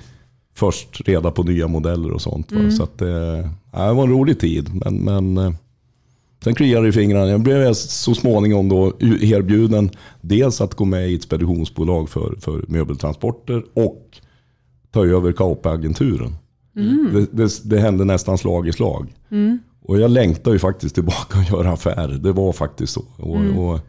[0.55, 2.53] först reda på nya modeller och sånt.
[2.53, 2.71] va.
[2.71, 3.09] Så att, eh,
[3.73, 4.71] det var en rolig tid.
[4.85, 5.53] Men, men eh,
[6.45, 7.27] sen kliade det i fingrarna.
[7.27, 12.65] Jag blev så småningom då erbjuden dels att gå med i ett speditionsbolag för, för
[12.69, 14.21] möbeltransporter och
[14.91, 16.35] ta över KP-agenturen.
[17.13, 19.13] Det, det, det hände nästan slag i slag.
[19.83, 22.19] Och jag längtar ju faktiskt tillbaka och göra affärer.
[22.19, 23.05] Det var faktiskt så.
[23.17, 23.81] Och, och,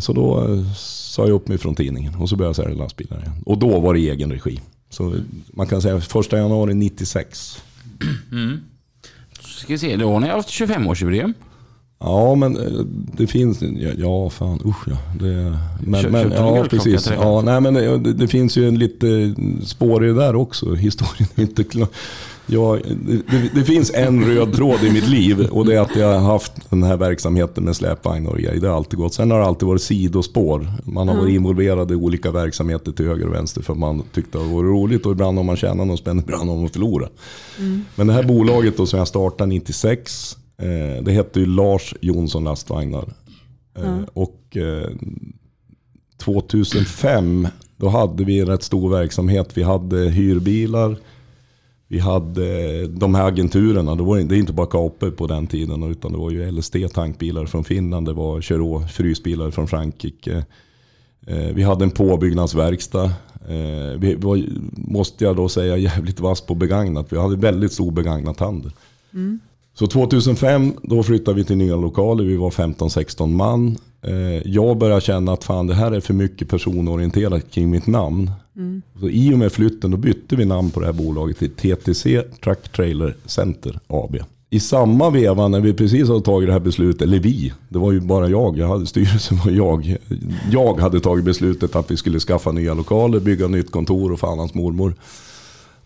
[0.00, 3.18] så då eh, sa jag upp mig från tidningen och så började jag sälja lastbilar
[3.18, 3.42] igen.
[3.46, 4.60] Och då var det i egen regi.
[4.90, 5.14] Så
[5.46, 7.62] man kan säga första januari 96.
[9.40, 11.32] Ska vi se, då har ni haft 25-årsjubileum.
[11.98, 12.80] Ja, men eh,
[13.16, 13.62] det finns...
[13.62, 14.96] Ja, ja fan usch ja.
[15.20, 17.10] Det, men, Kö- men, ja, precis.
[17.16, 20.74] Ja, nej, men det, det finns ju en lite spår i det där också.
[20.74, 21.88] Historien är inte klar.
[22.46, 26.18] Ja, det, det, finns en röd tråd i mitt liv och det är att jag
[26.18, 28.60] har haft den här verksamheten med släpvagnar och grejer.
[28.60, 29.14] Det har alltid gått.
[29.14, 30.72] Sen har det alltid varit sidospår.
[30.84, 34.38] Man har varit involverad i olika verksamheter till höger och vänster för att man tyckte
[34.38, 37.12] det var roligt och ibland har man tjänat någon spänn, ibland har man förlorat.
[37.94, 42.44] Men det här bolaget då som jag startade 96, eh, det hette ju Lars Jonsson
[42.44, 43.12] Lastvagnar.
[43.78, 44.90] Eh, och eh,
[46.18, 49.50] 2005 då hade vi en rätt stor verksamhet.
[49.54, 50.96] Vi hade hyrbilar.
[51.88, 53.94] Vi hade de här agenturerna.
[53.94, 55.82] Det var det är inte bara Kape på den tiden.
[55.82, 58.06] Utan det var ju LSD tankbilar från Finland.
[58.06, 60.44] Det var Chero frysbilar från Frankrike.
[61.26, 63.04] Eh, Vi hade en påbyggnadsverkstad.
[63.48, 67.12] Eh, Vi var, måste jag då säga, jävligt vass på begagnat.
[67.12, 68.72] Vi hade väldigt stor begagnat handel.
[69.74, 72.24] Så 2005 då flyttade vi till nya lokaler.
[72.24, 73.76] Vi var 15-16 man.
[74.02, 74.14] Eh,
[74.52, 78.30] Jag började känna att fan det här är för mycket personorienterat kring mitt namn.
[79.00, 82.22] Så I och med flytten då bytte vi namn på det här bolaget till TTC
[82.44, 84.16] Truck Trailer Center AB.
[84.50, 87.92] I samma veva när vi precis hade tagit det här beslutet, eller vi, det var
[87.92, 89.96] ju bara jag, jag hade, styrelsen var jag.
[90.52, 94.38] Jag hade tagit beslutet att vi skulle skaffa nya lokaler, bygga nytt kontor och fan
[94.38, 94.94] hans mormor.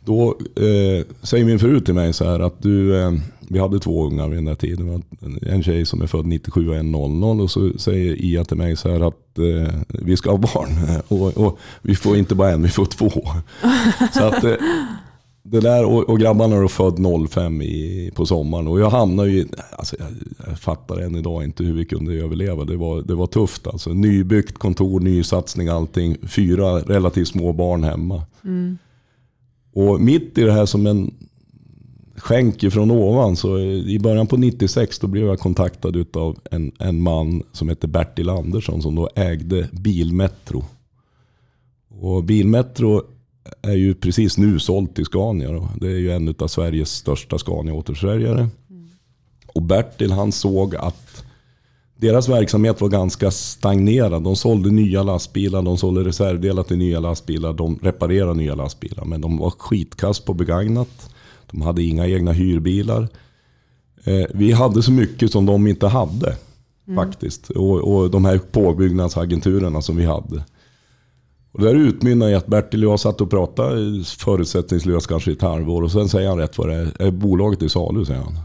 [0.04, 3.12] Då eh, säger min fru till mig så här att du, eh,
[3.48, 5.02] vi hade två ungar vid den där tiden.
[5.42, 7.40] En tjej som är född 97 och en 00.
[7.40, 11.00] Och så säger Ia till mig så här att eh, vi ska ha barn.
[11.08, 13.10] Och, och vi får inte bara en, vi får två.
[14.12, 14.54] Så att eh,
[15.42, 18.68] det där, och, och grabbarna är född 05 i, på sommaren.
[18.68, 20.08] Och jag hamnar ju, alltså jag,
[20.46, 22.64] jag fattar än idag inte hur vi kunde överleva.
[22.64, 23.90] Det var, det var tufft alltså.
[23.90, 26.16] Nybyggt kontor, ny satsning, allting.
[26.28, 28.22] Fyra relativt små barn hemma.
[28.44, 28.78] Mm.
[29.72, 31.14] Och mitt i det här som en
[32.16, 37.02] skänk ifrån ovan så i början på 96 då blev jag kontaktad av en, en
[37.02, 40.64] man som hette Bertil Andersson som då ägde Bilmetro.
[41.88, 43.02] Och Bilmetro
[43.62, 45.52] är ju precis nu sålt till Scania.
[45.52, 45.68] Då.
[45.80, 48.48] Det är ju en av Sveriges största Scania-återförsäljare.
[49.46, 51.09] Och Bertil han såg att
[52.00, 54.22] deras verksamhet var ganska stagnerad.
[54.22, 59.04] De sålde nya lastbilar, de sålde reservdelar till nya lastbilar, de reparerade nya lastbilar.
[59.04, 61.10] Men de var skitkast på begagnat.
[61.50, 63.08] De hade inga egna hyrbilar.
[64.04, 66.36] Eh, vi hade så mycket som de inte hade
[66.96, 67.50] faktiskt.
[67.50, 70.44] Och, och de här påbyggnadsagenturerna som vi hade.
[71.52, 75.34] Och det där utmynnade i att Bertil och jag satt och pratade förutsättningslöst kanske i
[75.34, 75.82] ett halvår.
[75.82, 77.02] Och sen säger han rätt vad det är.
[77.02, 78.04] Är bolaget i salu?
[78.04, 78.38] säger han.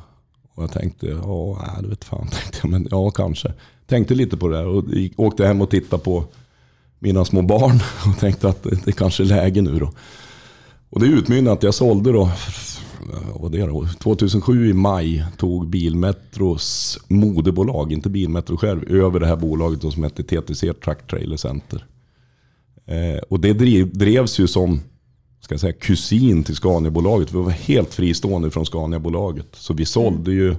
[0.55, 2.27] Och jag tänkte, ja, nej, det vet fan.
[2.31, 3.53] Tänkte jag, men ja, kanske.
[3.87, 4.83] Tänkte lite på det där och
[5.15, 6.23] åkte hem och tittade på
[6.99, 7.79] mina små barn.
[8.11, 9.91] Och tänkte att det, kanske är läge nu då.
[10.89, 12.31] Och det utmynnade att jag sålde då,
[13.33, 13.87] vad var det då?
[13.99, 20.03] 2007 i maj tog Bilmetros moderbolag, inte Bilmetro själv, över det här bolaget då som
[20.03, 21.85] hette TTC Truck Trailer Center.
[22.85, 24.81] Eh, och det drev, drevs ju som
[25.45, 27.31] ska jag säga, kusin till Scania-bolaget.
[27.31, 29.47] Vi var helt fristående från Scania-bolaget.
[29.53, 30.49] Så vi sålde ju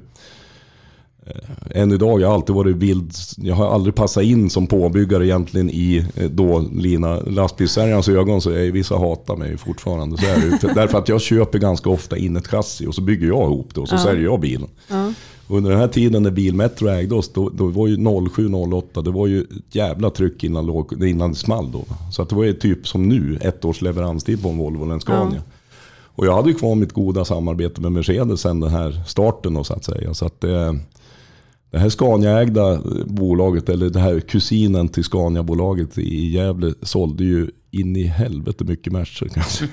[1.27, 1.37] eh,
[1.71, 3.13] än idag, jag har alltid varit vild.
[3.37, 8.41] Jag har aldrig passat in som påbyggare egentligen i eh, då Lina lastbilssäljarens ögon.
[8.41, 10.17] Så är, vissa hatar mig fortfarande.
[10.19, 10.75] Så är det.
[10.75, 13.81] Därför att jag köper ganska ofta in ett chassi och så bygger jag ihop det
[13.81, 14.69] och så säljer jag bilen.
[14.89, 15.15] Och
[15.49, 19.27] Under den här tiden när Bilmetro ägde oss, då, då var ju 07-08, det var
[19.27, 21.85] ju ett jävla tryck innan, låg- innan det small då.
[22.13, 24.95] Så att det var ju typ som nu, ett års leveranstid på en Volvo eller
[24.95, 25.43] en Scania.
[26.05, 29.65] Och jag hade ju kvar mitt goda samarbete med Mercedes sen den här starten då,
[29.65, 30.15] så att säga.
[30.15, 30.79] Så att det,
[31.71, 37.97] det här Scania-ägda bolaget, eller det här kusinen till Scania-bolaget i Gävle sålde ju in
[37.97, 38.93] i helvete mycket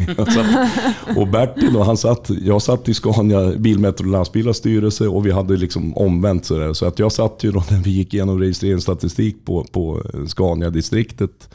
[0.17, 5.31] att- Och Bertil och han satt, jag satt i Scania Bilmetro lastbilars styrelse och vi
[5.31, 6.73] hade liksom omvänt sådär.
[6.73, 11.49] Så att jag satt ju då när vi gick igenom registreringsstatistik på, på Scania-distriktet.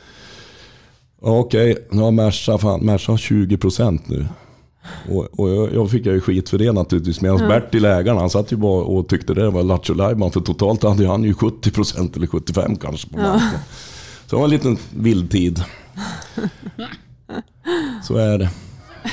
[1.23, 4.27] Ja, Okej, nu har Merca, fan, Merca har 20% nu.
[5.09, 7.21] Och, och jag, jag fick ju skit för det naturligtvis.
[7.21, 9.95] Medan Bertil, ägaren, han satt ju bara och tyckte det var lattjo
[10.31, 13.41] För totalt hade han ju 70% eller 75% kanske på marknaden.
[14.27, 15.63] Så det var en liten vild tid.
[18.03, 18.51] Så är det.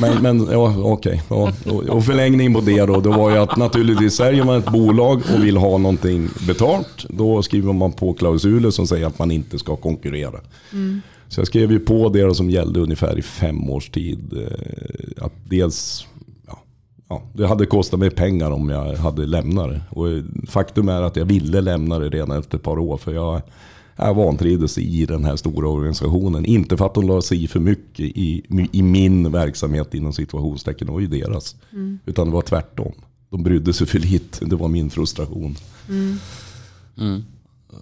[0.01, 1.21] Men, men ja, okej.
[1.29, 1.51] Ja.
[1.89, 5.43] Och, förlängning på det då, det var ju att naturligtvis säljer man ett bolag och
[5.43, 9.75] vill ha någonting betalt, då skriver man på klausuler som säger att man inte ska
[9.75, 10.39] konkurrera.
[11.27, 14.33] Så jag skrev ju på det som gällde ungefär i fem års tid.
[14.33, 16.07] eh, Att dels,
[16.47, 16.59] ja,
[17.09, 19.81] ja, det hade kostat mig pengar om jag hade lämnat det.
[19.89, 20.07] Och
[20.49, 22.97] faktum är att jag ville lämna det redan efter ett par år.
[22.97, 23.41] För jag,
[23.95, 26.45] jag vantrivdes i den här stora organisationen.
[26.45, 30.87] Inte för att de la sig i för mycket i, i min verksamhet inom situationstecken.
[30.87, 31.55] Det var ju deras.
[32.05, 32.93] Utan det var tvärtom.
[33.29, 34.45] De brydde sig för lite.
[34.45, 35.55] Det var min frustration.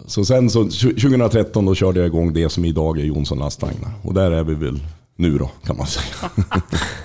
[0.06, 3.92] Så sen så 2013 då körde jag igång det som idag är Jonsson Lastvagnar.
[4.02, 4.80] Och där är vi väl
[5.16, 6.30] nu då kan man säga.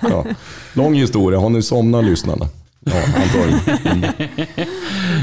[0.00, 0.24] ja.
[0.74, 1.38] Lång historia.
[1.38, 2.46] Har ni somnat lyssnarna?
[2.80, 3.78] Ja, antagligen.
[3.84, 4.10] Mm.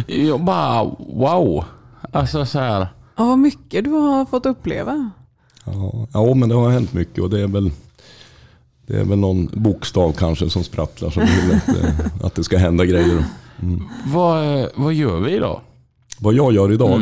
[0.28, 1.66] Jag bara wow.
[2.12, 2.88] Alltså så här.
[3.18, 5.12] Ja, vad mycket du har fått uppleva.
[5.66, 7.72] Ja, ja, men det har hänt mycket och det är väl
[8.88, 12.58] det är väl någon bokstav kanske som sprattlar som vill att, det- att det ska
[12.58, 13.24] hända grejer.
[14.14, 15.62] Vad, eh, vad gör vi då?
[16.20, 17.02] Vad jag gör idag.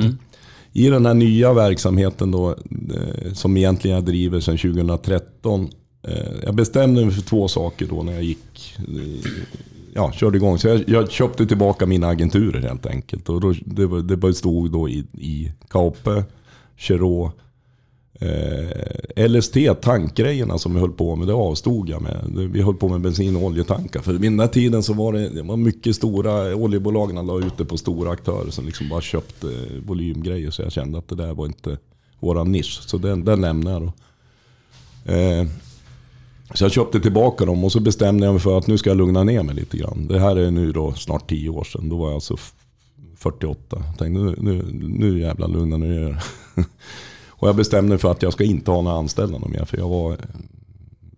[0.73, 5.69] I den här nya verksamheten då, eh, som egentligen jag driver sedan 2013.
[6.07, 6.13] eh,
[6.43, 9.31] Jag bestämde mig för två saker då när jag gick, eh,
[9.95, 10.57] ja, körde igång.
[10.57, 13.29] Så jag, jag köpte tillbaka mina agenturer helt enkelt.
[13.29, 16.23] Och då, det, det bestod då i, i Kaupe,
[16.77, 17.31] Cherot,
[18.19, 22.49] Eh, LST, tankgrejerna som vi höll på med, det avstod jag med.
[22.51, 24.01] Vi höll på med bensin och oljetankar.
[24.01, 27.57] För vid den där tiden så var det, det var mycket stora, oljebolagen la ut
[27.57, 30.51] det på stora aktörer som liksom bara köpte eh, volymgrejer.
[30.51, 31.77] Så jag kände att det där var inte
[32.19, 32.81] våran nisch.
[32.87, 33.93] Så den, den lämnade jag då.
[35.13, 35.47] Eh,
[36.53, 38.97] så jag köpte tillbaka dem och så bestämde jag mig för att nu ska jag
[38.97, 40.07] lugna ner mig lite grann.
[40.07, 41.89] Det här är nu då snart 10 år sedan.
[41.89, 42.53] Då var jag alltså f-
[43.17, 43.57] 48.
[43.69, 46.23] Jag tänkte nu, nu, nu jävlar lugna ner
[47.37, 49.65] Och jag bestämde mig för att jag ska inte ha några anställda mer.
[49.65, 50.17] För jag var eh,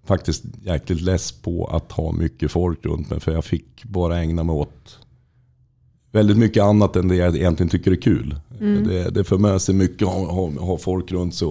[0.05, 3.19] faktiskt jäkligt less på att ha mycket folk runt mig.
[3.19, 4.97] För jag fick bara ägna mig åt
[6.11, 8.36] väldigt mycket annat än det jag egentligen tycker är kul.
[8.88, 11.47] Det, det för med sig mycket att ha, ha, ha folk runt sig.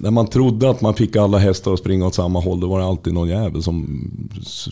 [0.00, 2.78] När man trodde att man fick alla hästar att springa åt samma håll, då var
[2.78, 4.10] det alltid någon jävel som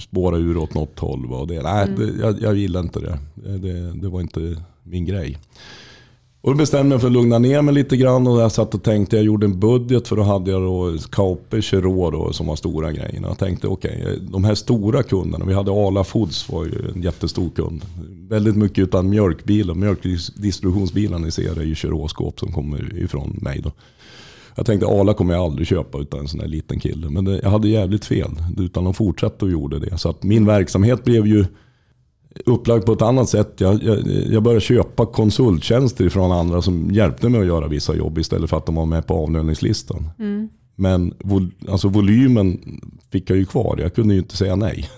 [0.01, 1.27] spårade ur åt något håll.
[1.27, 1.37] va.
[1.37, 3.18] Och det, nej, det, jag, jag gillade inte det.
[3.59, 4.09] Det, det.
[4.09, 5.39] var inte min grej.
[6.43, 8.75] Och då bestämde jag mig för att lugna ner mig lite grann och jag satt
[8.75, 12.47] och tänkte, jag gjorde en budget för då hade jag då Kaupe, Cherot då, som
[12.47, 13.29] var stora grejerna.
[13.29, 17.51] Jag tänkte okej, de här stora kunderna, vi hade Arla Foods var ju en jättestor
[17.51, 17.85] kund.
[18.29, 23.73] Väldigt mycket utan mjölkbilar, mjölkdistributionsbilar ni ser är ju Cherot-skåp som kommer ifrån mig då.
[24.55, 27.11] Jag tänkte Arla kommer jag aldrig köpa utan en sån här liten kille.
[27.11, 28.30] Men det, jag hade jävligt fel.
[28.59, 29.98] Utan de fortsatte och gjorde det.
[29.98, 31.44] Så att min verksamhet blev ju
[32.46, 33.55] upplagd på ett annat sätt.
[33.57, 33.98] Jag, jag,
[34.30, 38.57] jag började köpa konsulttjänster från andra som hjälpte mig att göra vissa jobb istället för
[38.57, 40.11] att de var med på avlöningslistan.
[40.74, 42.80] Men vol, alltså volymen
[43.12, 43.78] fick jag ju kvar.
[43.82, 44.88] Jag kunde ju inte säga nej.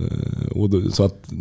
[0.00, 1.32] Eh, och då, så att,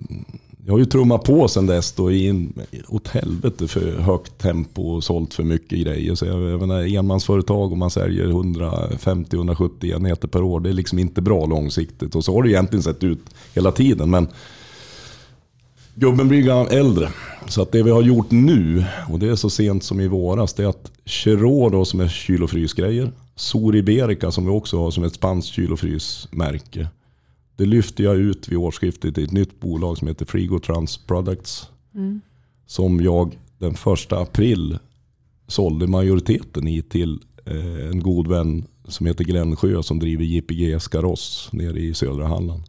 [0.66, 2.54] jag har ju trummat på sen dess då i en,
[2.88, 6.16] åt helvete för högt tempo och sålt för mycket grejer.
[6.16, 10.60] Så jag, jag menar, enmansföretag om man säljer 150-170 enheter per år.
[10.60, 12.16] Det är liksom inte bra långsiktigt.
[12.16, 13.20] Och så har det egentligen sett ut
[13.54, 14.10] hela tiden.
[14.10, 14.28] Men
[15.96, 17.10] gubben blir ju äldre.
[17.48, 20.54] Så att det vi har gjort nu, och det är så sent som i våras,
[20.54, 23.12] det är att Chiro då som är kyl och frysgrejer.
[23.36, 26.88] Soriberica som vi också har som ett spanskt kyl och frysmärke.
[27.56, 31.70] Det lyfte jag ut vid årsskiftet i ett nytt bolag som heter Frigotrans Products.
[32.66, 34.78] Som jag den första april
[35.48, 40.74] sålde majoriteten i till eh, en god vän som heter Glenn Sjö som driver JPG
[40.74, 42.64] Escaross nere i södra Halland.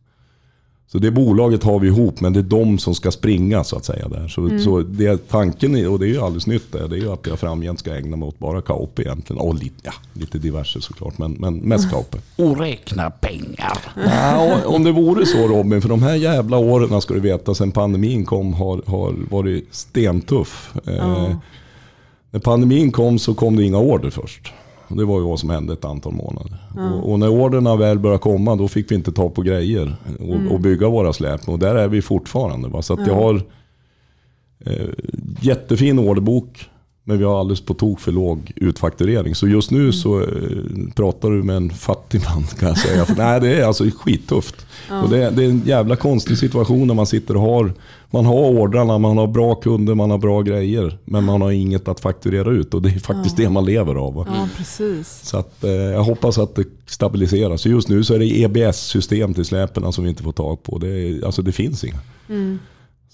[0.94, 3.84] Så det bolaget har vi ihop men det är de som ska springa så att
[3.84, 4.28] säga där.
[4.28, 7.12] Så, så det, tanken, är, och det är ju alldeles nytt där, det är ju
[7.12, 9.40] att jag framgent ska ägna mig åt bara Kaupe egentligen.
[9.40, 12.18] Och lite, ja, lite diverse såklart men, men mest Kaupe.
[12.36, 13.78] Och räkna pengar.
[14.06, 17.72] Ja, om det vore så Robin, för de här jävla åren ska du veta sen
[17.72, 20.72] pandemin kom har, har varit stentuff.
[20.86, 21.36] Eh,
[22.30, 24.52] när pandemin kom så kom det inga order först.
[24.96, 26.58] Det var ju vad som hände ett antal månader.
[26.76, 30.52] Och, och när orderna väl började komma då fick vi inte ta på grejer och,
[30.52, 31.48] och bygga våra släp.
[31.48, 32.68] Och där är vi fortfarande.
[32.68, 32.82] Va?
[32.82, 33.42] Så att jag har
[34.60, 34.88] eh,
[35.40, 36.68] jättefin orderbok.
[37.06, 39.34] Men vi har alldeles på tok för låg utfakturering.
[39.34, 40.26] Så just nu så eh,
[40.96, 43.04] pratar du med en fattig man kan jag säga.
[43.04, 44.66] För, nej, det är alltså skittufft.
[45.04, 47.72] Och det, är- det är en jävla konstig situation när man sitter och har,
[48.10, 50.98] man har ordrarna, man har bra kunder, man har bra grejer.
[51.04, 54.24] Men man har inget att fakturera ut och det är faktiskt det man lever av.
[54.28, 55.20] Ja, precis.
[55.24, 57.60] Så att, eh, jag hoppas att det stabiliseras.
[57.60, 60.78] Så Just nu så är det EBS-system till släpen som vi inte får tag på.
[60.78, 61.98] Det, är, alltså det finns inga.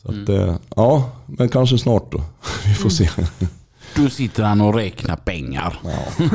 [0.03, 2.23] Så att, eh, ja, men kanske snart då.
[2.67, 3.09] Vi får se.
[4.03, 5.81] Nu sitter han och räknar pengar.
[5.85, 6.27] Ja.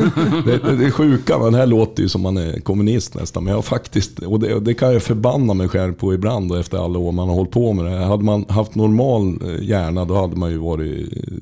[0.45, 3.43] Det, det, det är sjuka, men det här låter ju som man är kommunist nästan.
[3.43, 6.77] Men jag faktiskt, och det, det kan jag förbanna mig själv på ibland då, efter
[6.77, 8.05] alla år man har hållit på med det.
[8.05, 11.33] Hade man haft normal eh, hjärna då hade man ju varit eh,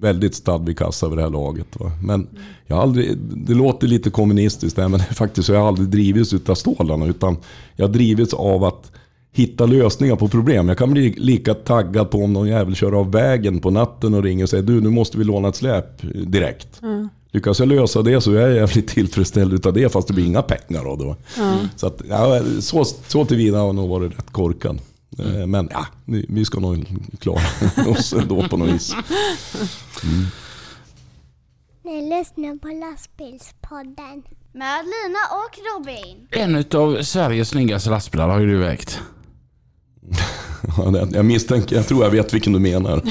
[0.00, 1.80] väldigt stadd vid kassa vid det här laget.
[1.80, 1.92] Va?
[2.02, 2.26] Men
[2.66, 6.34] jag har aldrig, det låter lite kommunistiskt där, men faktiskt så har jag aldrig drivits
[6.48, 7.06] av stålarna.
[7.06, 7.36] Utan
[7.76, 8.92] jag har drivits av att
[9.32, 10.68] hitta lösningar på problem.
[10.68, 14.22] Jag kan bli lika taggad på om någon jävel kör av vägen på natten och
[14.22, 16.82] ringer och säger du nu måste vi låna ett släp direkt.
[16.82, 17.08] Mm.
[17.30, 20.42] Lyckas jag lösa det så är jag jävligt tillfredsställd utav det fast det blir inga
[20.42, 21.40] pengar av det.
[21.42, 21.58] Mm.
[21.76, 24.80] Så, att, ja, så, så tillvida har jag nog varit rätt korkad.
[25.18, 25.50] Mm.
[25.50, 26.86] Men ja, vi, vi, ska nog
[27.20, 27.40] klara
[27.90, 28.94] oss ändå på något vis.
[30.04, 30.26] Mm.
[31.84, 34.22] Ni lyssnar på lastbilspodden.
[34.52, 36.28] Med Lina och Robin.
[36.30, 39.00] En av Sveriges snyggaste lastbilar har ju du vägt.
[41.12, 43.02] Jag misstänker, jag tror jag vet vilken du menar.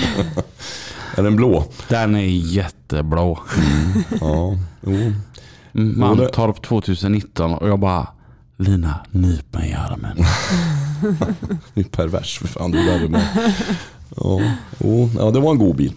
[1.16, 1.64] är den blå?
[1.88, 3.40] Den är jätteblå.
[3.58, 5.14] Mm, ja, jo.
[5.72, 8.08] Mantorp 2019 och jag bara
[8.60, 10.18] Lina, nyp mig i armen.
[11.74, 12.72] det är pervers för fan.
[12.72, 13.28] Det, där med.
[14.16, 14.42] Ja,
[14.80, 15.94] oh, ja, det var en god bil.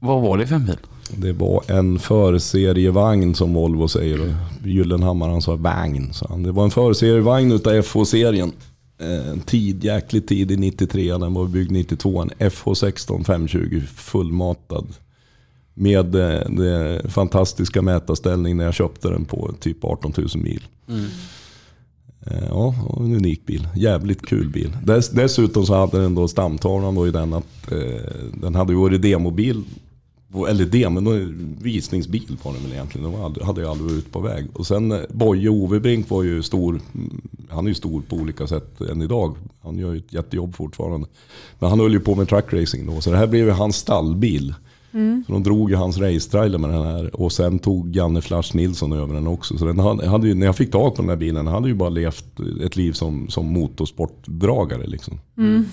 [0.00, 0.78] Vad var det för en bil?
[1.16, 4.36] Det var en förserievagn som Volvo säger.
[4.64, 6.12] Gyllenhammar han sa vagn.
[6.12, 8.52] Så det var en förserievagn utav FH-serien.
[8.98, 12.22] Eh, en tid, jäkligt tidig 93, den var byggd 92.
[12.22, 14.86] En FH16 520 fullmatad.
[15.74, 20.62] Med eh, det fantastiska mätarställning när jag köpte den på typ 18 000 mil.
[20.88, 21.06] Mm.
[22.26, 23.68] Eh, ja, en unik bil.
[23.76, 24.76] Jävligt kul bil.
[24.84, 28.78] Dess, dessutom så hade den då stamtavlan då i den att eh, den hade ju
[28.78, 29.64] varit demobil.
[30.48, 31.10] Eller demo,
[31.62, 33.12] visningsbil var den väl egentligen.
[33.12, 34.46] Den aldrig, hade ju aldrig varit ute på väg.
[34.52, 36.80] Och sen eh, Boje Ove Brink var ju stor.
[37.48, 39.36] Han är ju stor på olika sätt än idag.
[39.62, 41.06] Han gör ju ett jättejobb fortfarande.
[41.58, 43.00] Men han höll ju på med truckracing då.
[43.00, 44.54] Så det här blev ju hans stallbil.
[44.92, 45.24] Mm.
[45.26, 48.92] Så de drog ju hans racetrailer med den här och sen tog Janne Flash Nilsson
[48.92, 49.58] över den också.
[49.58, 51.68] Så den hade, hade ju, när jag fick tag på den här bilen, den hade
[51.68, 54.86] ju bara levt ett liv som, som motorsportdragare.
[54.86, 55.20] Liksom.
[55.38, 55.64] Mm.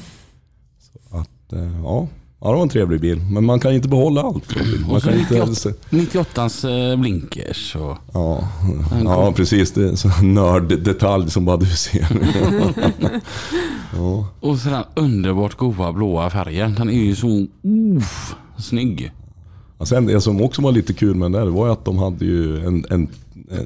[0.80, 2.08] Så att, eh, ja.
[2.46, 3.22] Ja, det var en trevlig bil.
[3.32, 4.56] Men man kan inte behålla allt.
[4.90, 5.46] Man kan 98,
[5.90, 7.98] 98ans eh, blinkers och...
[8.14, 8.48] Ja,
[9.04, 9.72] ja precis.
[9.72, 12.08] Det är en nörddetalj som bara du ser.
[13.96, 14.28] ja.
[14.40, 16.76] Och så den underbart goda blåa färgen.
[16.76, 17.46] Den är ju så...
[17.98, 18.36] Uff.
[18.58, 19.12] Snygg.
[19.78, 22.26] Ja, sen det som också var lite kul med den där var att de hade
[22.26, 23.08] ju en, en,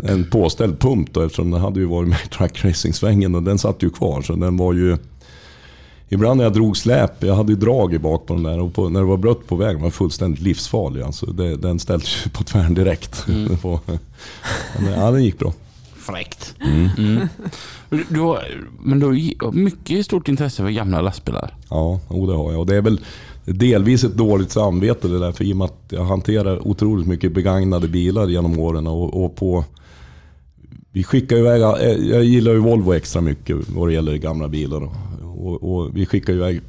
[0.03, 3.84] en påställd pump då, eftersom den hade ju varit med i trackracing-svängen och den satt
[3.84, 4.21] ju kvar.
[4.21, 4.97] Så den var ju...
[6.12, 8.74] Ibland när jag drog släp, jag hade ju drag i bak på den där och
[8.74, 11.01] på, när det var blött på vägen var den fullständigt livsfarlig.
[11.01, 13.26] Alltså det, den ställdes ju på tvären direkt.
[13.28, 13.57] Mm.
[14.95, 15.53] ja, den gick bra.
[15.95, 16.55] Fräckt.
[16.62, 16.89] Mm.
[16.97, 17.28] Mm.
[18.10, 18.43] Du har,
[18.80, 21.55] men du har mycket stort intresse för gamla lastbilar.
[21.70, 22.60] Ja, oh, det har jag.
[22.60, 23.01] Och det är väl
[23.45, 25.32] delvis ett dåligt samvete det där.
[25.32, 28.88] För i och med att jag hanterar otroligt mycket begagnade bilar genom åren.
[28.88, 29.66] Och, och på,
[30.91, 31.62] vi skickar iväg,
[32.12, 34.89] jag gillar ju Volvo extra mycket vad det gäller gamla bilar.
[35.40, 36.62] Och, och vi skickar iväg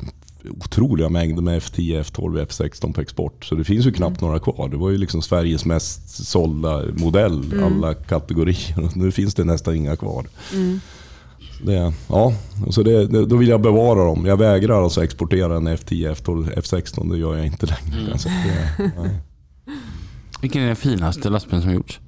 [0.49, 3.45] otroliga mängder med F10, F12, F16 på export.
[3.45, 4.29] Så det finns ju knappt mm.
[4.29, 4.69] några kvar.
[4.69, 7.65] Det var ju liksom Sveriges mest sålda modell, mm.
[7.65, 8.91] alla kategorier.
[8.95, 10.27] Nu finns det nästan inga kvar.
[10.55, 10.81] Mm.
[11.63, 12.33] Det, ja,
[12.71, 14.27] så det, då vill jag bevara dem.
[14.27, 17.13] Jag vägrar alltså exportera en F10, F12, F16.
[17.13, 18.01] Det gör jag inte längre.
[18.01, 18.13] Mm.
[18.13, 19.11] Alltså, det,
[20.41, 22.01] Vilken är den finaste lastbilen som gjorts?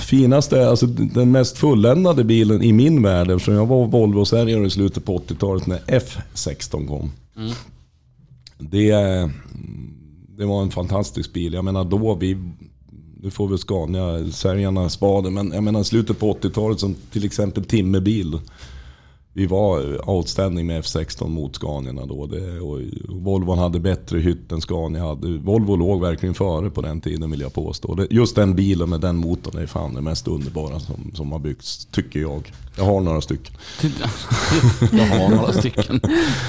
[0.00, 5.04] Finaste, alltså den mest fulländade bilen i min värld, eftersom jag var Volvo-säljare i slutet
[5.04, 7.12] på 80-talet när F16 kom.
[7.36, 7.52] Mm.
[8.58, 8.92] Det,
[10.38, 11.54] det var en fantastisk bil.
[11.54, 12.38] Jag menar då, vi
[13.22, 18.38] nu får väl Scania-säljarna spaden, men jag menar slutet på 80-talet som till exempel timmerbil.
[19.32, 22.26] Vi var outstanding med F16 mot Scania då.
[22.26, 25.38] Det, och Volvo hade bättre hytt än Scania hade.
[25.38, 27.94] Volvo låg verkligen före på den tiden vill jag påstå.
[27.94, 31.38] Det, just den bilen med den motorn är fan det mest underbara som, som har
[31.38, 32.52] byggts, tycker jag.
[32.76, 33.54] Jag har några stycken.
[34.92, 36.00] jag har några stycken.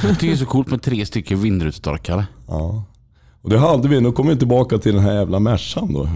[0.04, 2.26] Jag tycker det är så coolt med tre stycken vindrutetorkare.
[2.48, 2.84] Ja.
[3.42, 6.10] Och det hade vi, nu kommer vi tillbaka till den här jävla Mercan då.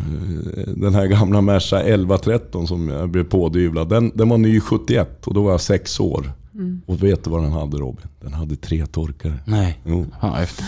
[0.75, 3.89] Den här gamla Merca 1113 som jag blev pådyvlad.
[3.89, 6.31] Den, den var ny 71 och då var jag sex år.
[6.55, 6.81] Mm.
[6.85, 8.07] Och vet du vad den hade Robin?
[8.19, 9.39] Den hade tre torkare.
[9.45, 10.05] Nej, jo.
[10.21, 10.65] ja, efter.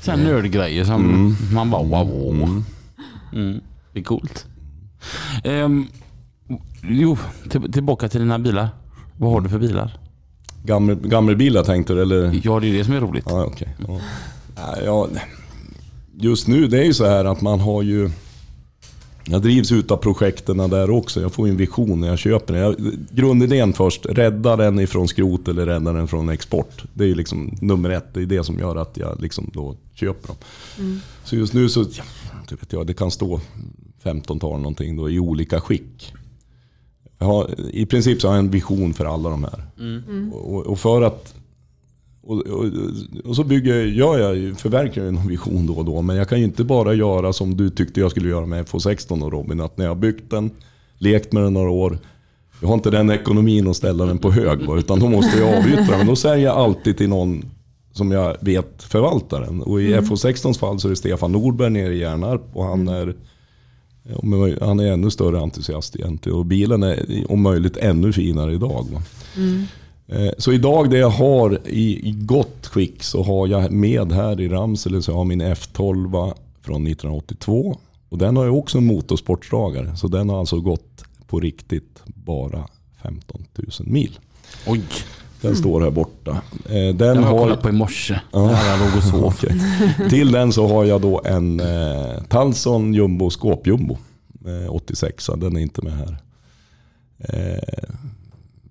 [0.00, 1.36] Sen nördgrejer som mm.
[1.52, 2.34] man bara wow.
[2.34, 2.64] Mm.
[3.32, 3.60] Mm.
[3.92, 4.46] Det är coolt.
[5.44, 5.86] Um,
[6.82, 7.18] jo,
[7.50, 8.68] till, tillbaka till dina bilar.
[9.16, 9.98] Vad har du för bilar?
[10.64, 12.40] Gammel, gammelbilar tänkte du eller?
[12.44, 13.24] Ja, det är det som är roligt.
[13.28, 13.68] Ja, okay.
[13.86, 14.00] ja.
[14.84, 15.08] ja
[16.20, 18.10] just nu, det är ju så här att man har ju...
[19.30, 21.20] Jag drivs ut av projekten där också.
[21.20, 22.62] Jag får en vision när jag köper den.
[22.62, 22.76] Jag,
[23.10, 26.84] grundidén först, rädda den ifrån skrot eller rädda den från export.
[26.94, 28.14] Det är liksom nummer ett.
[28.14, 30.36] Det är det som gör att jag liksom då köper dem.
[30.78, 31.00] Mm.
[31.24, 32.04] Så just nu så, ja,
[32.48, 33.40] det, vet jag, det kan stå
[34.02, 36.14] 15-tal någonting då, i olika skick.
[37.18, 39.66] Har, I princip så har jag en vision för alla de här.
[39.78, 40.32] Mm.
[40.32, 41.34] Och, och, för att
[42.28, 42.64] och, och,
[43.24, 46.02] och, så bygger, gör jag, förverkligar jag en vision då och då.
[46.02, 49.24] Men jag kan ju inte bara göra som du tyckte jag skulle göra med FH16
[49.24, 49.60] och Robin.
[49.60, 50.50] Att när jag byggt den,
[50.98, 51.98] lekt med den några år.
[52.60, 54.78] Jag har inte den ekonomin att ställa den på hög.
[54.78, 56.06] Utan då måste jag avyttra den.
[56.06, 57.44] Då säger jag alltid till någon
[57.92, 59.62] som jag vet förvaltar den.
[59.62, 60.04] Och i mm.
[60.04, 62.42] FH16s fall så är det Stefan Nordberg nere i Hjärnarp.
[62.52, 63.14] Och han är,
[64.60, 66.38] han är ännu större entusiast egentligen.
[66.38, 68.86] Och bilen är om möjligt ännu finare idag.
[69.36, 69.64] Mm.
[70.08, 74.48] Eh, så idag det jag har i, gott skick så har jag med här i
[74.48, 77.78] Ramsele så jag har min F12 från 1982.
[78.08, 79.96] Och den har ju också en motorsportdragare.
[79.96, 82.68] Så den har alltså gått på riktigt bara
[83.02, 84.18] 15 000 mil.
[84.66, 84.82] Oj!
[85.40, 85.60] Den mm.
[85.60, 86.30] står här borta.
[86.30, 88.20] Eh, den, den har jag kollat på i morse.
[88.32, 88.66] Ja.
[88.66, 89.24] Jag låg och sov.
[89.24, 89.58] okay.
[90.10, 93.98] Till den så har jag då en eh, Talson Jumbo Skåpjumbo.
[94.46, 96.18] Eh, 86 Den är inte med här.
[97.18, 97.94] Eh,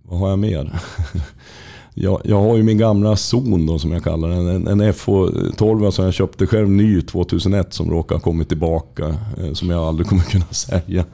[0.08, 0.80] vad har jag mer?
[1.94, 4.48] jag, jag har ju min gamla zon då, som jag kallar den.
[4.48, 9.16] En, en FH12 som alltså, jag köpte själv ny 2001 som råkar ha kommit tillbaka.
[9.38, 11.06] Eh, som jag aldrig kommer kunna sälja.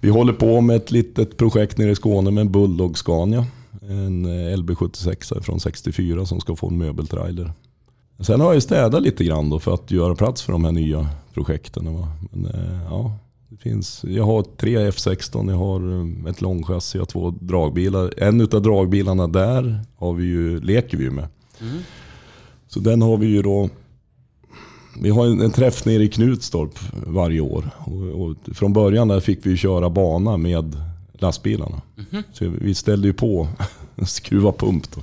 [0.00, 3.46] Vi håller på med ett litet projekt nere i Skåne med en Bulldog Scania.
[3.88, 7.52] En eh, LB76 från 64 som ska få en möbeltrailer.
[8.20, 11.08] Sen har jag städat lite grann då för att göra plats för de här nya
[11.34, 11.84] projekten.
[11.84, 13.18] Men, eh, ja,
[13.52, 18.14] det finns, jag har tre F16, jag har eh, ett långchassi, jag har två dragbilar.
[18.16, 21.26] En av dragbilarna där har vi ju, leker vi med.
[21.60, 21.78] Mm.
[22.68, 23.68] Så den har vi ju då
[25.00, 27.70] vi har en, träff nere i Knutstorp varje år.
[27.78, 30.76] Och, och från början där fick vi köra bana med
[31.12, 31.82] lastbilarna.
[32.10, 32.24] Mm.
[32.32, 33.48] Så vi ställde ju på
[34.06, 34.84] skruva pump.
[34.94, 35.02] Då.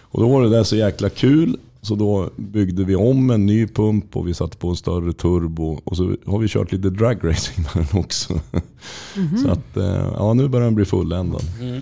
[0.00, 1.56] Och då var det där så jäkla kul.
[1.84, 5.80] Så då byggde vi om en ny pump och vi satte på en större turbo.
[5.84, 8.40] Och så har vi kört lite dragracing med den också.
[9.16, 9.38] Mm.
[9.38, 11.42] Så att, eh, ja nu börjar den bli fulländad.
[11.60, 11.80] Mm.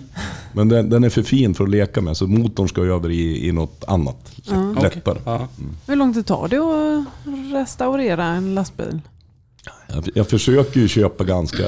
[0.53, 3.47] Men den, den, är för fin för att leka med så motorn ska över i,
[3.47, 4.31] i något annat.
[4.43, 4.75] Ja.
[4.81, 5.19] Lättare.
[5.19, 5.35] Okay.
[5.35, 5.75] Mm.
[5.87, 7.05] Hur långt det tar det att
[7.53, 9.01] restaurera en lastbil?
[9.87, 11.63] Jag, jag försöker ju köpa ganska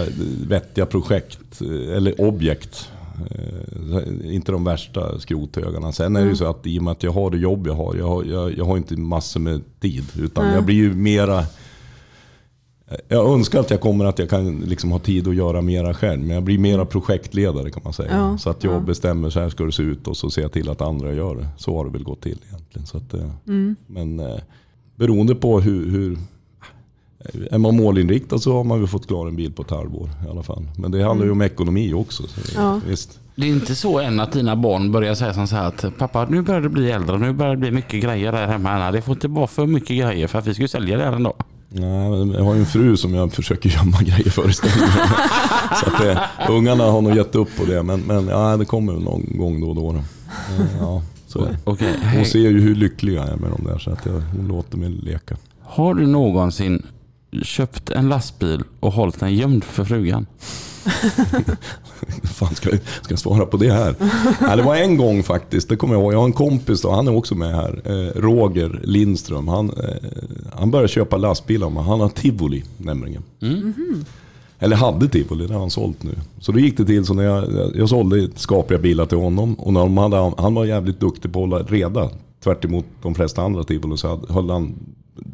[0.47, 1.61] vettiga projekt,
[1.95, 2.89] eller objekt.
[3.31, 5.91] Eh, inte de värsta skrothögarna.
[5.91, 6.37] Sen är det ju mm.
[6.37, 8.57] så att i och med att jag har det jobb jag har, jag har, jag,
[8.57, 10.03] jag har inte massor med tid.
[10.17, 10.55] Utan mm.
[10.55, 11.43] jag blir ju mera...
[13.07, 16.21] Jag önskar att jag kommer att jag kan liksom ha tid att göra mera själv.
[16.21, 18.11] Men jag blir mera projektledare kan man säga.
[18.11, 18.79] Ja, så att jag ja.
[18.79, 21.35] bestämmer så här ska det se ut och så ser jag till att andra gör
[21.35, 21.47] det.
[21.57, 22.87] Så har det väl gått till egentligen.
[22.87, 23.75] Så att, eh, mm.
[23.87, 24.39] Men eh,
[24.95, 26.17] beroende på hur, hur
[27.51, 30.29] är man målinriktad så har man väl fått klara en bil på ett halvår i
[30.29, 30.67] alla fall.
[30.77, 32.23] Men det handlar ju om ekonomi också.
[32.55, 32.81] Ja.
[32.87, 33.19] Visst.
[33.35, 36.41] Det är inte så än att dina barn börjar säga så här att pappa nu
[36.41, 38.91] börjar det bli äldre, nu börjar det bli mycket grejer där hemma.
[38.91, 41.13] Det får inte vara för mycket grejer för att vi ska ju sälja det här
[41.13, 41.43] en dag.
[41.69, 44.75] Nej, jag har ju en fru som jag försöker gömma grejer för istället.
[45.83, 46.19] så att det,
[46.49, 49.69] ungarna har nog gett upp på det, men, men ja, det kommer någon gång då
[49.69, 49.95] och då.
[50.79, 51.93] Ja, så okay.
[52.15, 54.77] Hon ser ju hur lycklig jag är med dem där, så att jag, hon låter
[54.77, 55.37] mig leka.
[55.63, 56.83] Har du någonsin
[57.43, 60.25] köpt en lastbil och hållit den gömd för frugan?
[62.23, 63.95] fan ska, ska jag svara på det här?
[64.41, 66.13] Nej, det var en gång faktiskt, det kommer jag ihåg.
[66.13, 67.81] Jag har en kompis, då, han är också med här.
[67.85, 69.47] Eh, Roger Lindström.
[69.47, 70.09] Han, eh,
[70.53, 73.23] han började köpa lastbilar, men han har tivoli nämligen.
[73.41, 73.57] Mm.
[73.59, 74.05] Mm.
[74.59, 76.15] Eller hade tivoli, det har han sålt nu.
[76.39, 79.53] Så då gick det till så när jag, jag sålde skapliga bilar till honom.
[79.53, 82.09] Och när de hade, han var jävligt duktig på att hålla reda.
[82.43, 84.75] Tvärt emot de flesta andra tivoli så höll han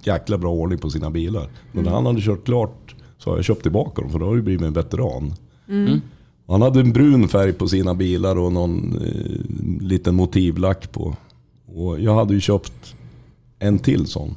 [0.03, 1.49] jäkla bra ordning på sina bilar.
[1.71, 4.35] Men när han hade kört klart så har jag köpt tillbaka dem för då har
[4.35, 5.33] det blivit en veteran.
[5.69, 6.01] Mm.
[6.47, 11.15] Han hade en brun färg på sina bilar och någon eh, liten motivlack på.
[11.65, 12.95] Och jag hade ju köpt
[13.59, 14.35] en till sån.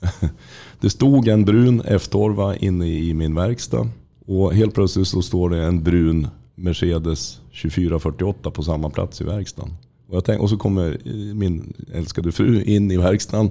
[0.80, 3.88] det stod en brun F-torva inne i min verkstad.
[4.26, 9.74] Och helt plötsligt så står det en brun Mercedes 2448 på samma plats i verkstaden.
[10.08, 10.98] Och, jag tänkte, och så kommer
[11.34, 13.50] min älskade fru in i verkstaden.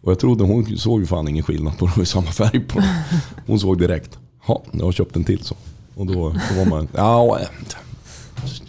[0.00, 2.78] Och jag trodde hon såg ju fan ingen skillnad på dem, i samma färg på
[2.78, 2.88] dem.
[3.46, 4.18] Hon såg direkt.
[4.46, 5.56] Ja, jag har köpt en till så.
[5.94, 7.38] Och då, då var man, ja,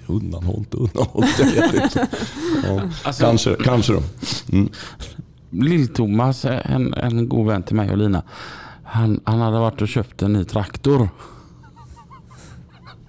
[0.08, 2.08] undanhållt, undanhållt, jag vet inte.
[2.64, 4.04] Ja, alltså, kanske, kanske då.
[4.52, 4.70] Mm.
[5.50, 8.24] Lill-Thomas, en, en god vän till mig och Lina,
[8.84, 11.10] han, han hade varit och köpt en ny traktor.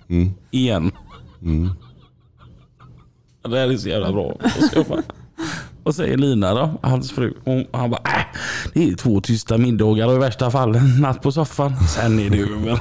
[0.09, 0.31] Mm.
[0.51, 0.93] Igen.
[1.43, 1.71] Mm.
[3.43, 4.37] Det här är så jävla bra.
[5.91, 7.35] Vad säger Lina då, hans fru?
[7.45, 8.25] Hon, han bara, äh,
[8.75, 11.77] det är två tysta middagar och i värsta fall en natt på soffan.
[11.89, 12.81] Sen är det över.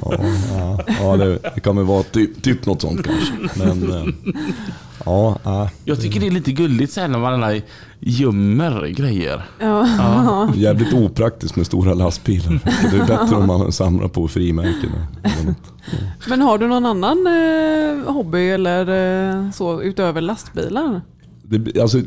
[0.00, 0.18] Ja,
[0.54, 3.32] ja, ja det, det kan väl vara typ, typ något sånt kanske.
[3.64, 4.14] Men eh,
[5.04, 7.60] ja, ja, Jag tycker det är lite gulligt sen när man
[8.00, 9.42] gömmer grejer.
[9.58, 10.48] Ja.
[10.56, 12.60] jävligt opraktiskt med stora lastbilar.
[12.90, 14.90] Det är bättre om man samlar på frimärken.
[16.28, 18.80] Men har du någon annan eh, hobby eller
[19.40, 21.00] eh, så utöver lastbilar?
[21.58, 22.02] Det, alltså,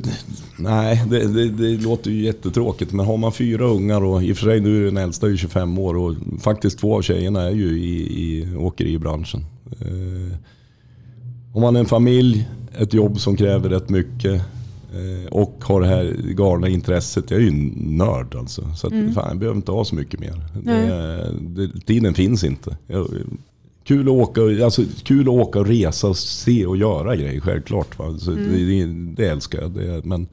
[0.58, 2.94] nej, det, det, det låter ju jättetråkigt.
[2.94, 5.38] Men har man fyra ungar och i och för sig nu är den äldsta ju
[5.38, 9.46] 25 år och faktiskt två av tjejerna är ju i, i åkeribranschen.
[9.82, 10.38] Eh,
[11.54, 14.34] om man är en familj, ett jobb som kräver rätt mycket
[14.94, 17.32] eh, och har det här galna intresset.
[17.32, 18.74] Jag är ju nörd alltså.
[18.76, 20.42] Så att, fan, jag behöver inte ha så mycket mer.
[21.40, 22.78] Det, tiden finns inte.
[22.88, 23.08] Jag,
[23.86, 28.00] Kul att, åka, alltså, kul att åka och resa och se och göra grejer självklart.
[28.00, 28.18] Va?
[28.18, 29.72] Så det, det, det älskar jag.
[29.72, 30.28] Det, men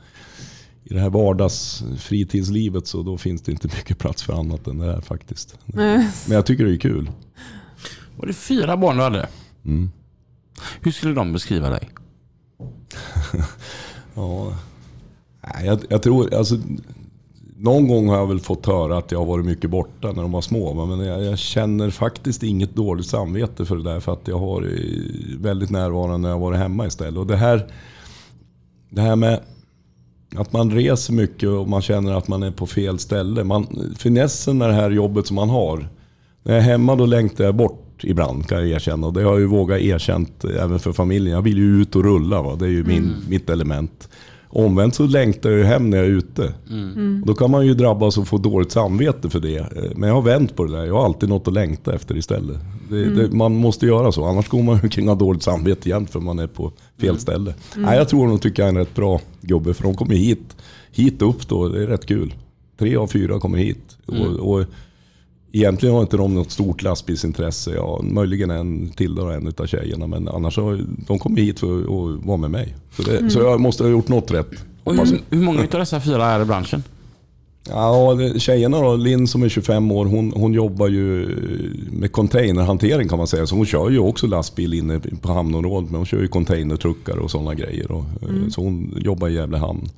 [0.85, 4.79] i det här vardags fritidslivet så då finns det inte mycket plats för annat än
[4.79, 5.59] det här faktiskt.
[5.65, 5.97] Nej.
[6.27, 7.11] Men jag tycker det är kul.
[8.17, 9.29] Var det fyra barn du hade?
[9.65, 9.91] Mm.
[10.81, 11.91] Hur skulle de beskriva dig?
[14.15, 14.57] Ja,
[15.65, 16.59] jag, jag tror, alltså,
[17.63, 20.33] någon gång har jag väl fått höra att jag har varit mycket borta när de
[20.33, 20.87] var små.
[20.87, 24.01] Men jag, jag känner faktiskt inget dåligt samvete för det där.
[24.01, 27.19] För att jag har varit väldigt närvarande när jag har varit hemma istället.
[27.19, 27.67] Och det här,
[28.91, 29.41] det här med
[30.37, 33.45] att man reser mycket och man känner att man är på fel ställe.
[33.45, 35.89] Man, finessen med det här jobbet som man har.
[36.43, 39.07] När jag är hemma då längtar jag bort ibland kan jag erkänna.
[39.07, 41.35] Och det har jag ju vågat erkänt även för familjen.
[41.35, 42.43] Jag vill ju ut och rulla.
[42.43, 42.57] Va?
[42.57, 44.09] Det är ju min, mitt element.
[44.55, 46.55] Omvänt så längtar jag hem när jag är ute.
[47.21, 49.59] Och då kan man ju drabbas och få dåligt samvete för det.
[49.59, 50.85] Eh, Men jag har vänt på det där.
[50.85, 52.57] Jag har alltid något att längta efter istället.
[52.91, 54.25] Det, det, man måste göra så.
[54.25, 57.55] Annars går man ju kring ha dåligt samvete jämt för man är på fel ställe.
[57.77, 59.75] Nej, jag tror de tycker jag är en rätt bra gubbe.
[59.75, 60.57] För de kommer hit,
[60.93, 61.69] hit upp då.
[61.69, 62.35] Det är rätt kul.
[62.79, 63.97] Tre av fyra kommer hit.
[64.07, 64.65] Och, och
[65.55, 67.71] Egentligen har inte de något stort lastbilsintresse.
[67.75, 70.07] Ja, möjligen en till och en av tjejerna.
[70.07, 72.75] Men annars har de kommit hit för att vara med mig.
[72.97, 74.51] Så, det, så jag måste ha gjort något rätt.
[74.85, 76.83] Och hur, hur många av dessa fyra är i branschen?
[77.69, 81.29] Ja, tjejerna då, Linn som är 25 år, hon, hon jobbar ju
[81.93, 83.47] med containerhantering kan man säga.
[83.47, 85.91] Så hon kör ju också lastbil inne på hamnområdet.
[85.91, 87.91] Men hon kör ju containertruckar och sådana grejer.
[88.23, 89.89] Eh, Så hon jobbar i Gävle hamn.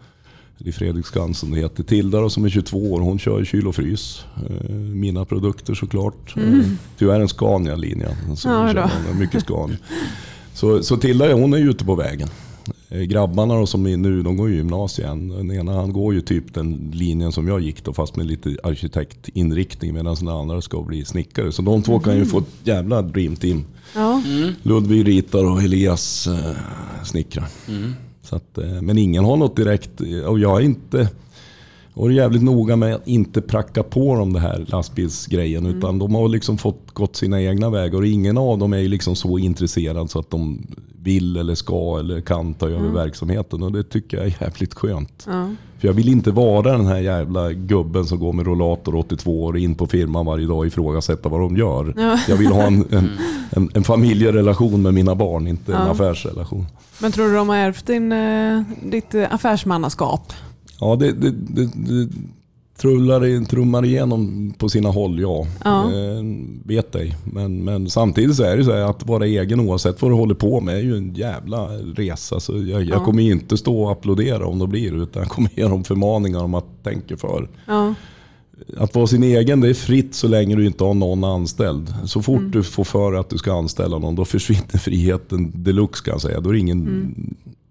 [0.59, 1.83] I Fredriksskans som det heter.
[1.83, 4.25] Tilda då, som är 22 år, hon kör kyl och frys.
[4.51, 6.37] Eh, Mina produkter såklart.
[6.37, 6.79] Mm.
[6.99, 8.17] Tyvärr en Scania-linje.
[8.37, 8.49] Så
[9.09, 9.77] Ja, mycket Scania.
[10.55, 12.29] Så, så Tilda hon är ju ute på vägen.
[12.89, 15.29] Eh, Grabbarna då, som är nu, de går ju gymnasiet än.
[15.29, 18.57] Den ena han går ju typ den linjen som jag gick då fast med lite
[18.63, 21.53] arkitektinriktning medan den andra ska bli snickare.
[21.53, 23.65] Så de två kan ju få ett jävla dreamteam.
[23.95, 24.23] Ja.
[24.63, 26.57] Ludvig ritar och Elias eh,
[27.05, 27.47] snickrar.
[28.35, 31.09] Så att, eh, men ingen har något direkt, och jag är inte...
[31.97, 35.67] Och är jävligt noga med att inte pracka på dem det här lastbilsgrejen.
[35.67, 37.99] Utan de har liksom fått gått sina egna vägar.
[37.99, 40.67] Och ingen av dem är liksom så intresserad så att de
[41.03, 43.63] vill eller ska eller kan ta över verksamheten.
[43.63, 45.25] Och det tycker jag är jävligt skönt.
[45.27, 45.49] Ja.
[45.79, 49.59] För jag vill inte vara den här jävla gubben som går med rollator 82 år
[49.59, 51.95] in på firman varje dag och ifrågasätta vad de gör.
[52.29, 53.11] Jag vill ha en, en,
[53.51, 55.91] en, en familjerelation med mina barn, inte en Ja.
[55.91, 56.67] affärsrelation.
[57.01, 60.33] Men tror du de har ärvt din, eh, ditt eh, affärsmannaskap?
[60.81, 62.09] Ja, det, det, det, det
[62.79, 65.47] trullar, trummar igenom på sina håll, ja.
[65.65, 65.85] Ja.
[65.93, 66.23] Eh,
[66.65, 67.17] vet ej.
[67.25, 70.61] Men, men samtidigt så är det så att vara egen oavsett vad du håller på
[70.61, 72.41] med är ju en jävla resa.
[72.41, 73.05] Så jag, jag Ja.
[73.05, 76.55] kommer inte stå och applådera om det blir utan jag kommer ge dem förmaningar om
[76.55, 77.49] att tänka för.
[77.67, 77.95] Ja.
[78.77, 81.95] Att vara sin egen det är fritt så länge du inte har någon anställd.
[82.05, 86.13] Så fort du får för att du ska anställa någon då försvinner friheten deluxe kan
[86.13, 86.41] jag säga.
[86.41, 87.15] Då är det ingen...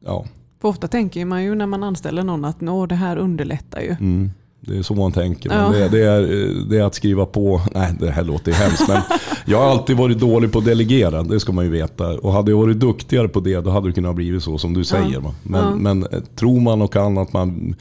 [0.06, 0.26] Ja,
[0.64, 3.90] För ofta tänker man ju när man anställer någon att Nå, det här underlättar ju.
[3.90, 5.50] mm, det är så man tänker.
[5.54, 5.70] Ja.
[5.70, 7.62] Det, det, är, eh, det är att skriva på...
[7.74, 8.88] Nej, det här låter ju hemskt.
[8.88, 9.02] Men
[9.46, 12.08] jag har alltid varit dålig på att delegera, det ska man ju veta.
[12.08, 14.84] Och hade jag varit duktigare på det, då hade det kunnat bli så som du
[14.84, 15.20] säger.
[15.20, 15.34] va.
[15.44, 15.76] Men, Ja.
[15.76, 17.76] men eh, tror man och kan att man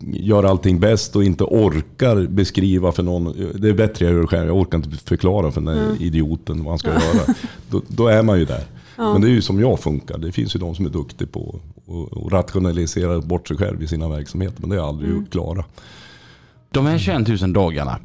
[0.00, 3.24] gör allting bäst och inte orkar beskriva för någon.
[3.54, 4.46] Det är bättre jag gör själv.
[4.46, 7.34] Jag orkar inte förklara för den här idioten vad han ska göra.
[7.70, 8.62] Då, då är man ju där.
[8.96, 10.18] Men det är ju som jag funkar.
[10.18, 14.08] Det finns ju de som är duktiga på att rationalisera bort sig själv i sina
[14.08, 14.60] verksamheter.
[14.60, 15.64] Men det har jag aldrig gjort klara.
[16.70, 17.98] De här 21 000 dagarna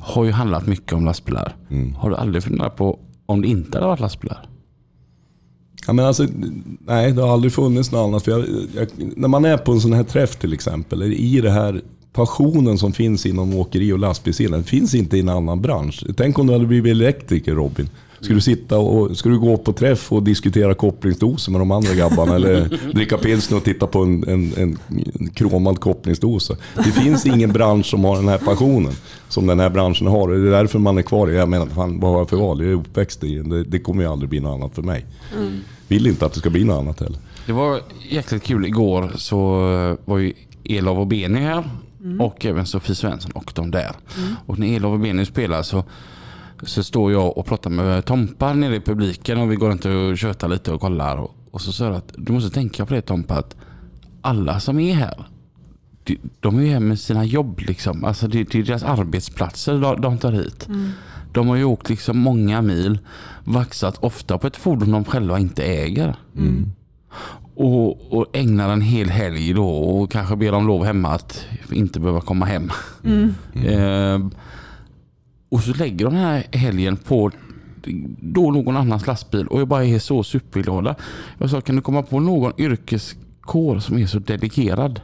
[0.00, 1.56] har ju handlat mycket om lastbilar.
[1.96, 4.48] Har du aldrig funderat på om det inte hade varit lastbilar?
[5.86, 6.26] Ja, men alltså,
[6.80, 8.22] nej, det har aldrig funnits något annat.
[8.22, 11.40] För jag, jag, när man är på en sån här träff till exempel, eller i
[11.40, 11.82] det här
[12.12, 16.04] passionen som finns inom åkeri och lastbilssidan finns inte i en annan bransch.
[16.16, 17.88] Tänk om du hade blivit elektriker Robin.
[18.20, 21.94] Ska du sitta och ska du gå på träff och diskutera kopplingsdoser med de andra
[21.94, 24.78] grabbarna eller dricka pilsner och titta på en, en, en,
[25.34, 26.56] kromad kopplingsdosa?
[26.74, 28.92] Det finns ingen bransch som har den här passionen
[29.28, 30.28] som den här branschen har.
[30.28, 31.28] Det är därför man är kvar.
[31.28, 32.60] Jag menar, fan, vad har jag för val?
[32.60, 33.64] Jag är uppväxt i det.
[33.64, 35.06] Det kommer ju aldrig bli något annat för mig.
[35.36, 35.60] Mm.
[35.88, 37.18] Vill inte att det ska bli något annat heller.
[37.46, 38.66] Det var jäkligt kul.
[38.66, 39.36] Igår så
[40.04, 40.32] var ju
[40.64, 41.64] Elov och Beni här.
[42.04, 42.20] Mm.
[42.20, 43.92] Och även Sofie Svensson och de där.
[44.18, 44.34] Mm.
[44.46, 45.84] Och när Elov och Beni spelar så
[46.66, 50.18] så står jag och pratar med Tompa nere i publiken och vi går inte och
[50.18, 51.16] tjötar lite och kollar.
[51.16, 53.56] Och, och så säger jag att du måste tänka på det Tompa att
[54.22, 55.26] alla som är här
[56.04, 58.04] de, de är ju här med sina jobb liksom.
[58.04, 60.68] Alltså det, det är deras arbetsplatser de, de tar hit.
[60.68, 60.90] Mm.
[61.32, 62.98] De har ju åkt liksom många mil,
[63.44, 66.16] vaxat ofta på ett fordon de själva inte äger.
[66.36, 66.72] Mm.
[67.54, 72.00] Och, och ägnar en hel helg då och kanske ber om lov hemma att inte
[72.00, 72.70] behöva komma hem.
[73.04, 73.34] Mm.
[73.54, 74.18] Eh,
[75.54, 77.30] och så lägger de den här helgen på
[78.20, 80.94] då någon annans lastbil och jag bara är så superglada.
[81.38, 85.00] Jag sa, kan du komma på någon yrkeskår som är så dedikerad?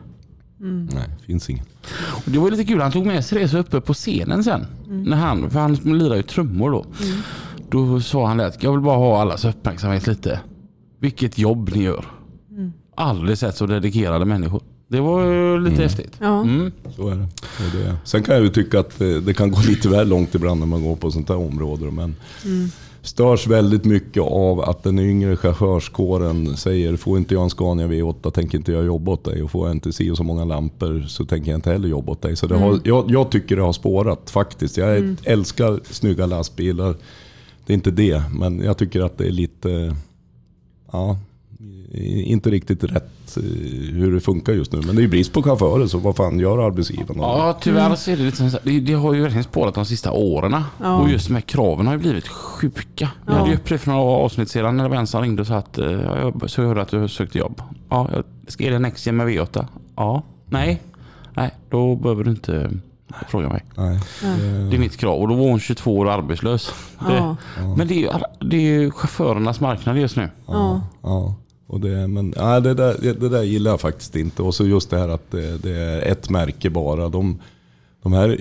[0.61, 0.89] Mm.
[0.95, 1.65] Nej, finns ingen.
[1.93, 4.67] Och det var lite kul, han tog med sig det så uppe på scenen sen.
[4.87, 5.03] Mm.
[5.03, 6.85] När han, för han lirar ju trummor då.
[7.03, 7.19] Mm.
[7.71, 10.41] Då sa han att jag vill bara ha allas uppmärksamhet lite.
[10.99, 12.05] Vilket jobb ni gör.
[12.51, 12.73] Mm.
[12.95, 14.63] Aldrig sett så dedikerade människor.
[14.91, 15.83] Det var lite mm.
[15.83, 16.17] häftigt.
[16.21, 16.41] Ja.
[16.41, 16.73] Mm.
[16.97, 17.27] Så är det.
[17.59, 17.97] det, är det.
[18.05, 20.83] Sen kan jag ju tycka att det, kan gå lite väl långt ibland när man
[20.83, 21.91] går på sånt här område.
[21.91, 22.69] Men mm.
[23.03, 28.31] störs väldigt mycket av att den yngre chaufförskåren säger får inte jag en Scania V8
[28.31, 29.43] tänker inte jag jobba åt dig.
[29.43, 32.23] Och får jag inte se så många lampor så tänker jag inte heller jobba åt
[32.23, 32.37] dig.
[32.37, 32.81] Så det har, mm.
[32.85, 34.77] jag, jag, tycker det har spårat faktiskt.
[34.77, 35.17] Jag mm.
[35.25, 36.95] älskar snygga lastbilar.
[37.67, 39.97] Det är inte det, men jag tycker att det är lite...
[40.93, 41.19] Ja,
[41.93, 43.43] inte riktigt rätt eh,
[43.93, 44.81] hur det funkar just nu.
[44.87, 47.23] Men det är ju brist på chaufförer så vad fan gör arbetsgivarna?
[47.23, 50.13] Ja tyvärr så är det lite så, det, det har ju verkligen spårat de sista
[50.13, 50.63] åren.
[50.81, 51.01] Ja.
[51.01, 53.11] Och just de här kraven har ju blivit sjuka.
[53.27, 55.49] Jag hade ju uppe för några avsnitt sedan när det var en som ringde och
[55.49, 57.63] sa att eh, jag så hörde att du sökte jobb.
[57.89, 58.09] Ja,
[58.47, 59.67] ska är det Nextgen med V8?
[59.97, 60.23] Ja.
[60.47, 60.83] Nej.
[61.35, 62.71] Nej, då behöver du inte
[63.29, 63.65] fråga mig.
[63.77, 64.01] Nej.
[64.71, 65.21] Det är mitt krav.
[65.21, 66.75] Och då var hon 22 år och arbetslös.
[67.09, 67.37] Det, ja.
[67.77, 70.29] Men det är, det är chaufförernas marknad just nu.
[70.47, 70.81] Ja.
[71.03, 71.35] ja.
[71.71, 74.43] Och det, men, ja, det, där, det där gillar jag faktiskt inte.
[74.43, 77.09] Och så just det här att det, det är ett märke bara.
[77.09, 77.39] De,
[78.03, 78.41] de här,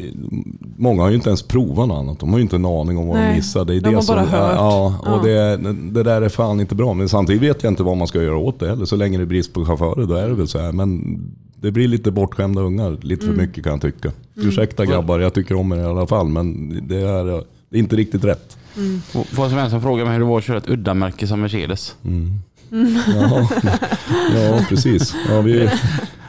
[0.77, 2.19] många har ju inte ens provat något annat.
[2.19, 3.65] De har ju inte en aning om vad Nej, de missar.
[3.65, 4.55] Det är de det har som, bara hört.
[4.55, 5.57] Ja, och ja.
[5.57, 6.93] Det, det där är fan inte bra.
[6.93, 8.85] Men samtidigt vet jag inte vad man ska göra åt det heller.
[8.85, 10.71] Så länge det är brist på chaufförer, då är det väl så här.
[10.71, 11.19] Men
[11.55, 12.97] det blir lite bortskämda ungar.
[13.01, 13.45] Lite för mm.
[13.45, 14.11] mycket kan jag tycka.
[14.37, 14.49] Mm.
[14.49, 16.27] Ursäkta grabbar, jag tycker om er i alla fall.
[16.27, 17.25] Men det är,
[17.69, 18.57] det är inte riktigt rätt.
[18.77, 19.01] Mm.
[19.01, 21.95] Får Svensson fråga mig hur det var att köra ett udda-märke som Mercedes?
[22.05, 22.39] Mm.
[22.69, 23.47] Ja,
[24.35, 25.15] ja, precis.
[25.29, 25.69] Ja, vi,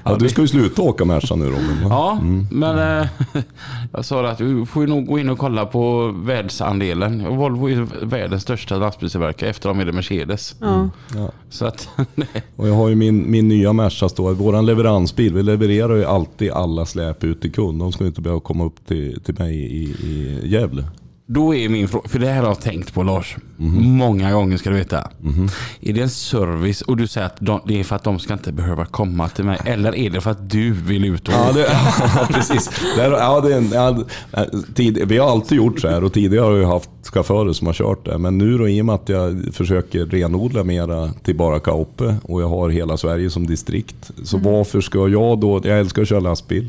[0.05, 1.77] ja, du ska ju sluta åka Merca nu Robin.
[1.83, 2.47] Ja, mm.
[2.51, 3.07] men äh,
[3.93, 7.37] jag sa att du får nog gå in och kolla på världsandelen.
[7.37, 9.51] Volvo är världens största lastbilstillverkare.
[9.51, 10.57] Efter dem är det Mercedes.
[10.63, 10.91] Mm.
[11.15, 11.31] Ja.
[11.51, 11.89] Så att,
[12.57, 15.35] och jag har ju min, min nya Merca, vår leveransbil.
[15.35, 17.79] Vi levererar ju alltid alla släp ut till kund.
[17.79, 20.85] De ska inte behöva komma upp till, till mig i, i Gävle.
[21.33, 23.37] Då är min fråga, för det här har jag tänkt på Lars.
[23.59, 23.91] Mm.
[23.91, 25.11] Många gånger ska du veta.
[25.25, 25.49] Mm.
[25.81, 28.33] Är det en service och du säger att de, det är för att de ska
[28.33, 29.59] inte behöva komma till mig?
[29.65, 31.61] Eller är det för att du vill ut och ja, det,
[32.17, 32.71] ja, precis.
[32.97, 34.05] Det är, ja, det är en, ja,
[34.75, 37.75] tid, vi har alltid gjort så här och tidigare har vi haft chaufförer som har
[37.75, 38.19] kört det.
[38.19, 42.43] Men nu då, i och med att jag försöker renodla mera till bara Kaupe och
[42.43, 44.11] jag har hela Sverige som distrikt.
[44.25, 44.53] Så mm.
[44.53, 46.69] varför ska jag då, jag älskar att köra lastbil.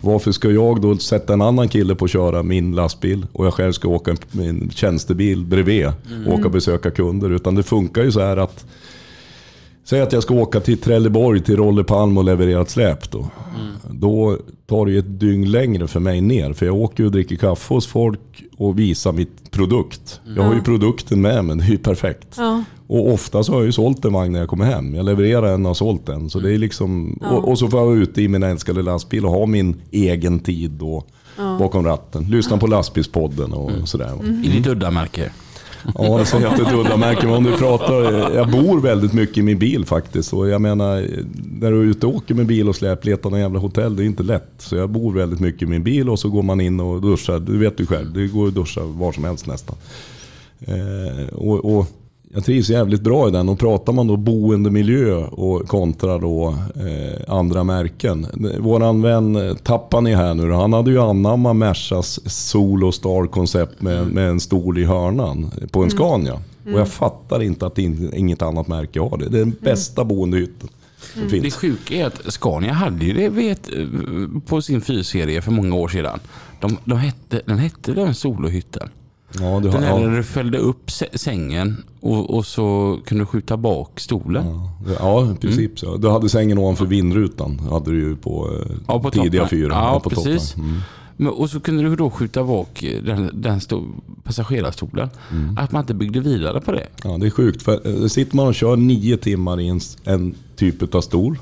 [0.00, 3.54] Varför ska jag då sätta en annan kille på att köra min lastbil och jag
[3.54, 5.86] själv ska åka min tjänstebil bredvid
[6.26, 7.30] och åka och besöka kunder.
[7.30, 8.64] Utan det funkar ju så här att
[9.90, 13.10] Säg att jag ska åka till Trelleborg till Rollepalm och leverera ett släp.
[13.10, 13.18] Då.
[13.18, 14.00] Mm.
[14.00, 14.36] då
[14.66, 16.52] tar det ju ett dygn längre för mig ner.
[16.52, 18.20] För jag åker och dricker kaffe hos folk
[18.56, 20.20] och visar mitt produkt.
[20.24, 20.36] Mm.
[20.36, 22.34] Jag har ju produkten med mig, det är ju perfekt.
[22.36, 22.64] Ja.
[22.86, 24.94] Och ofta så har jag ju sålt en vagn när jag kommer hem.
[24.94, 26.30] Jag levererar en och har sålt en.
[26.30, 27.30] Så det är liksom, ja.
[27.30, 30.38] och, och, så får jag vara ute i min älskade lastbil och ha min egen
[30.40, 31.04] tid då,
[31.38, 31.56] ja.
[31.58, 32.24] bakom ratten.
[32.24, 33.86] Lyssna på lastbilspodden och mm.
[33.86, 34.12] sådär.
[34.12, 34.44] Mm.
[34.44, 35.32] I ditt udda märke?
[35.84, 37.26] Ja, det är att ett udda märke.
[37.26, 40.32] Men om du pratar, jag bor väldigt mycket i min bil faktiskt.
[40.32, 41.06] Och jag menar,
[41.60, 44.02] när du är ute och åker med bil och släp, letar någon jävla hotell, det
[44.02, 44.52] är inte lätt.
[44.58, 47.40] Så jag bor väldigt mycket i min bil och så går man in och duschar.
[47.40, 49.76] Du vet ju själv, det går att duscha var som helst nästan.
[50.60, 51.86] Eh, och, och
[52.34, 57.34] jag trivs jävligt bra i den och pratar man då boendemiljö och kontra då eh,
[57.34, 58.26] andra märken.
[58.58, 63.98] Våran vän eh, Tappani här nu han hade ju anammat Mercas Solo Star koncept med,
[63.98, 64.08] mm.
[64.08, 65.98] med en stol i hörnan på en mm.
[65.98, 66.32] Scania.
[66.32, 66.74] Mm.
[66.74, 69.28] Och jag fattar inte att inget annat märke har det.
[69.28, 69.56] Det är den mm.
[69.60, 70.16] bästa mm.
[70.16, 70.68] boendehytten.
[71.14, 71.44] som finns.
[71.44, 73.70] Det sjuka är att Scania hade ju det vet,
[74.46, 76.20] på sin fyrserie för många år sedan.
[76.60, 78.88] De, de hette, den hette den solohytten.
[79.32, 82.98] Ja, du har, Den här där ja, du följde upp sä- sängen och, och så
[83.04, 84.44] kunde du skjuta bak stolen.
[84.46, 85.96] ja, ja, i princip så.
[85.96, 87.58] Du hade sängen ovanför vindrutan.
[87.70, 89.72] hade du ju på, eh, Ja, på tidiga fyra.
[89.72, 90.56] Ja, på precis.
[90.56, 91.32] Mm.
[91.32, 93.84] Och så kunde du då skjuta bak den, den stå,
[94.24, 95.08] passagerarstolen.
[95.32, 95.58] Mm.
[95.58, 96.86] Att man inte byggde vidare på det.
[97.04, 97.62] Ja, det är sjukt.
[97.62, 101.38] För eh, sitter man och kör nio timmar i en, en typ av stol.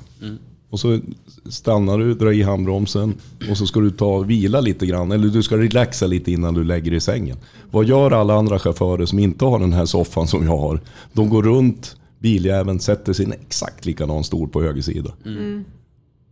[0.71, 1.01] Och så
[1.49, 3.15] stannar du, drar i handbromsen
[3.51, 5.13] och så ska du ta och vila lite grann.
[5.13, 7.37] Eller du ska relaxa lite innan du lägger dig i sängen.
[7.71, 10.81] Vad gör alla andra chaufförer som inte har den här soffan som jag har?
[11.13, 15.11] De går runt biljäveln, sätter en exakt likadan stol på höger sida.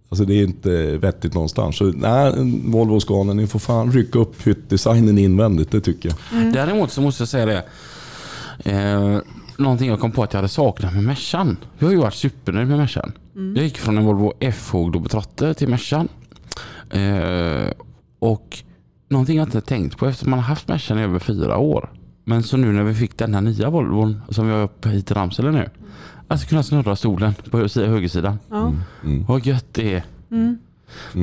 [0.09, 1.77] Alltså det är inte vettigt någonstans.
[1.77, 2.33] Så nej,
[2.65, 6.53] Volvo Scania, ni får fan rycka upp hyttdesignen invändigt, det tycker jag.
[6.53, 7.65] Däremot så måste jag säga det.
[8.71, 9.19] Eh,
[9.59, 11.57] någonting jag kom på att jag hade saknat med Mercan.
[11.79, 13.13] Jag har ju varit supernöjd med Mercan.
[13.57, 16.09] Jag gick från en Volvo FH Globetrotter till Mercan.
[16.91, 17.71] Eh,
[18.19, 18.59] och
[19.09, 21.93] någonting jag inte tänkt på eftersom man har haft Mercan i över fyra år.
[22.25, 25.07] Men så nu när vi fick den här nya Volvon som vi har upp hit
[25.07, 25.71] till Ramsele nu.
[26.29, 28.39] Alltså kunna snurra stolen på hö- högersidan.
[28.51, 28.73] Ja.
[29.29, 30.05] Vad gött det är.
[30.31, 30.59] Mm.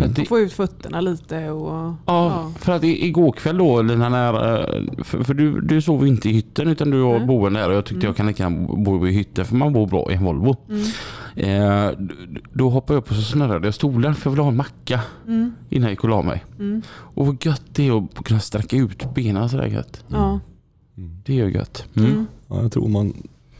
[0.03, 1.93] Att det, Få ut fötterna lite och...
[2.05, 6.29] Ja, för att igår kväll då, Lina, när, eh, för, för du, du sov inte
[6.29, 7.27] i hytten utan du var Nej.
[7.27, 10.11] boende där och jag tyckte jag kan lika bo i hytten för man bor bra
[10.11, 10.55] i en Volvo.
[11.35, 12.13] Eh, d-
[12.53, 14.99] då hoppade jag upp och så snurrade jag stolen för jag ville ha en macka
[15.69, 16.45] innan jag gick och la mig.
[16.93, 20.03] Och vad gött det är att kunna sträcka ut benen sådär gött.
[20.07, 20.39] Ja.
[20.95, 21.85] Det är ju gött.
[21.95, 22.25] Mm.
[22.47, 23.13] Ja, jag tror man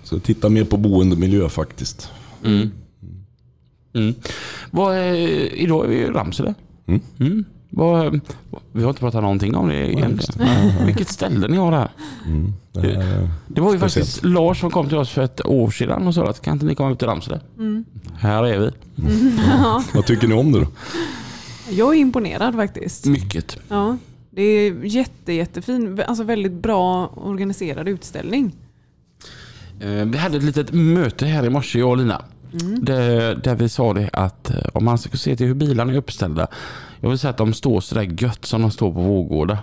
[0.04, 2.12] ska titta mer på boendemiljö faktiskt.
[3.94, 4.08] Mm.
[4.08, 4.16] Mm.
[4.72, 5.14] Vad är,
[5.56, 6.54] idag är vi i Ramsele.
[6.88, 7.02] Mm.
[7.20, 7.46] Mm.
[7.70, 8.20] Vad,
[8.72, 10.86] vi har inte pratat någonting om det egentligen.
[10.86, 11.90] Vilket ställe ni har där.
[12.26, 12.54] Mm.
[12.72, 14.08] Det här, Det var ju Speciellt.
[14.08, 16.66] faktiskt Lars som kom till oss för ett år sedan och sa att kan inte
[16.66, 17.40] ni komma upp till Ramsele?
[18.18, 18.72] Här är vi.
[19.94, 20.68] vad tycker ni om det då?
[21.70, 23.06] Jag är imponerad faktiskt.
[23.06, 23.58] Mycket.
[23.70, 23.98] Ja.
[24.32, 28.56] Det är jätte, jättefin, alltså väldigt bra organiserad utställning.
[29.80, 32.22] Eh, Vi hade ett litet möte här i morse, jag och Lina.
[32.82, 35.98] Där, där vi sa det att eh, om man ska se till hur bilarna är
[35.98, 36.48] uppställda.
[37.00, 39.58] Jag vill säga att de står sådär gött som de står på Vårgårda.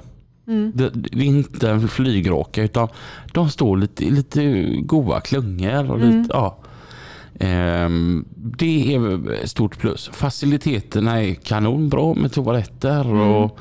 [0.75, 2.89] Det, det är inte en flygraka utan
[3.33, 5.91] de står lite, lite goa klungor.
[5.91, 6.59] Och lite, ja.
[7.39, 10.11] Ehm, det är ett stort plus.
[10.13, 13.59] Faciliteterna är kanonbra med toaletter och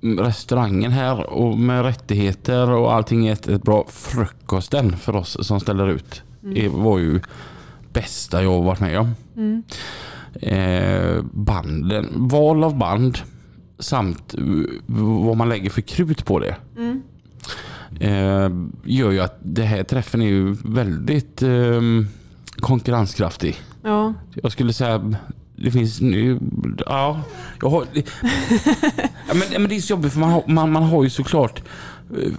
[0.00, 5.60] restaurangen här och med rättigheter och allting är ett, ett bra frukosten för oss som
[5.60, 6.22] ställer ut.
[6.40, 7.20] Det var ju
[7.92, 9.14] bästa jag har varit med om.
[10.40, 13.18] Eh, banden, val av band
[13.78, 14.34] samt
[14.86, 16.56] vad man lägger för krut på det.
[18.00, 18.50] Eh,
[18.84, 21.80] gör ju att det här träffen är ju väldigt eh,
[22.56, 23.56] konkurrenskraftig.
[23.82, 24.14] Ja.
[24.34, 25.14] Jag skulle säga
[25.56, 26.40] det finns nu,
[26.86, 27.22] ja,
[27.62, 28.06] jag har, det,
[29.26, 31.62] men, men det är så jobbigt för man har, man, man har ju såklart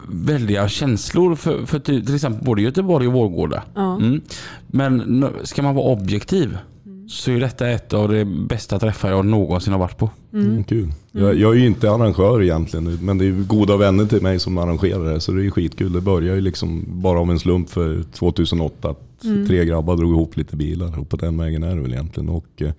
[0.08, 3.64] väldiga känslor för, för till, till exempel både Göteborg och Vårgårda.
[3.76, 3.96] Ja.
[3.96, 4.22] Mm.
[4.68, 6.58] Men ska man vara objektiv
[7.10, 10.10] så är detta ett av de bästa träffar jag någonsin har varit på.
[10.34, 10.92] Mm, kul.
[11.12, 14.58] Jag, jag är ju inte arrangör egentligen, men det är goda vänner till mig som
[14.58, 15.20] arrangerar det.
[15.20, 15.94] Så det är skitkul.
[15.94, 18.96] Det började ju liksom bara av en slump för 2008.
[19.20, 22.30] Att Tre grabbar drog ihop lite bilar och på den vägen är det väl egentligen.
[22.30, 22.72] Och, eh,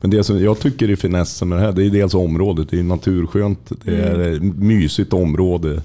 [0.00, 2.68] men det som jag tycker är finessen med det här, det är dels området.
[2.70, 5.82] Det är naturskönt, det är ett mysigt område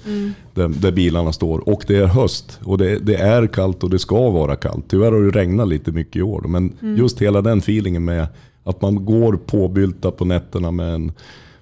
[0.54, 1.68] där, där bilarna står.
[1.68, 4.84] Och det är höst och det, det är kallt och det ska vara kallt.
[4.88, 6.44] Tyvärr har det regnat lite mycket i år.
[6.48, 8.26] Men just hela den feelingen med
[8.64, 11.12] att man går påbylta på nätterna med en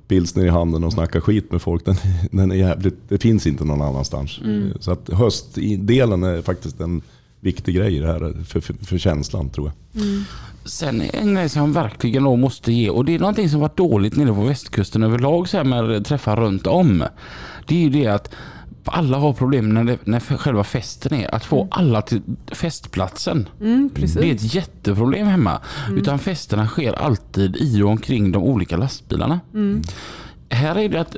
[0.08, 1.84] pilsner i handen och snackar skit med folk.
[1.84, 1.96] Den,
[2.30, 4.40] den är jävligt, det finns inte någon annanstans.
[4.80, 7.02] Så att höstdelen är faktiskt en
[7.42, 10.02] viktig grej det här för, för, för känslan tror jag.
[10.64, 13.76] Sen en grej som jag verkligen då måste ge och det är någonting som varit
[13.76, 17.04] dåligt nere på västkusten överlag så här med träffar runt om.
[17.66, 18.34] Det är ju det att
[18.84, 21.34] alla har problem när, det, när själva festen är.
[21.34, 22.22] Att få alla till
[22.52, 23.48] festplatsen.
[23.60, 23.90] Mm.
[23.94, 25.60] Det är ett jätteproblem hemma.
[25.90, 29.40] Utan festerna sker alltid i och omkring de olika lastbilarna.
[30.52, 31.16] Här är det att,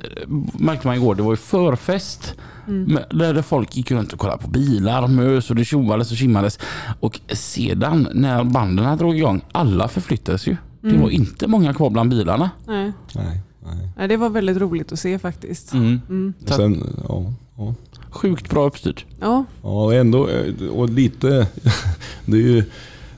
[0.58, 2.34] märkte man igår, det var ju förfest.
[2.66, 6.58] med- Där folk gick runt och kollade på bilar, mös och det tjoades och kimmades.
[7.00, 10.56] Och sedan när banden drog igång, alla förflyttades ju.
[10.80, 12.50] Det var inte många kvar bland bilarna.
[12.66, 12.92] Nej.
[13.14, 13.88] Nej, nej.
[13.96, 15.72] Nej, det var väldigt roligt att se faktiskt.
[15.72, 16.00] Mm.
[16.46, 17.74] Så att, Sen, ja, ja.
[18.10, 19.04] sjukt bra uppstyrt.
[19.20, 21.46] Ja, Ja, och ändå, eh, och lite,
[22.26, 22.64] det är ju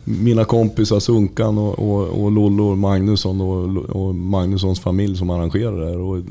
[0.08, 5.80] mina kompisar Sunkan och, och, och Lollo och Magnusson och, och Magnussons familj som arrangerar
[5.80, 5.98] det här.
[5.98, 6.22] Och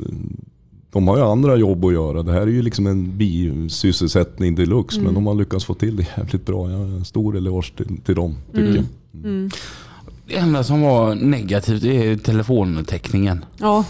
[0.92, 2.24] de har ju andra jobb att göra.
[2.24, 6.06] Det här är ju liksom en bisysselsättning deluxe, men de har lyckats få till det
[6.18, 6.72] jävligt bra.
[6.72, 8.86] Jag en stor eloge till, till dem, tycker jag.
[10.28, 13.46] Det enda som var negativt är telefontäckningen.
[13.58, 13.86] Ja,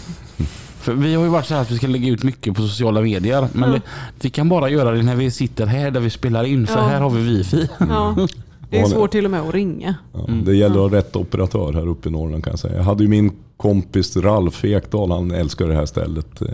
[0.80, 3.00] För vi har ju varit så här att vi ska lägga ut mycket på sociala
[3.02, 3.48] medier.
[3.52, 3.74] Men Ja.
[3.76, 3.82] det,
[4.20, 6.66] vi kan bara göra det när vi sitter här där vi spelar in.
[6.66, 6.86] För Ja.
[6.86, 7.68] här har vi wifi.
[7.78, 8.16] ja.
[8.76, 9.94] Det är svårt till och med att ringa.
[10.12, 12.76] Ja, Det gäller att ha rätt operatör här uppe i Norrland kan jag säga.
[12.76, 16.42] Jag hade ju min kompis Ralf Ekdal, han älskar det här stället.
[16.42, 16.48] Eh,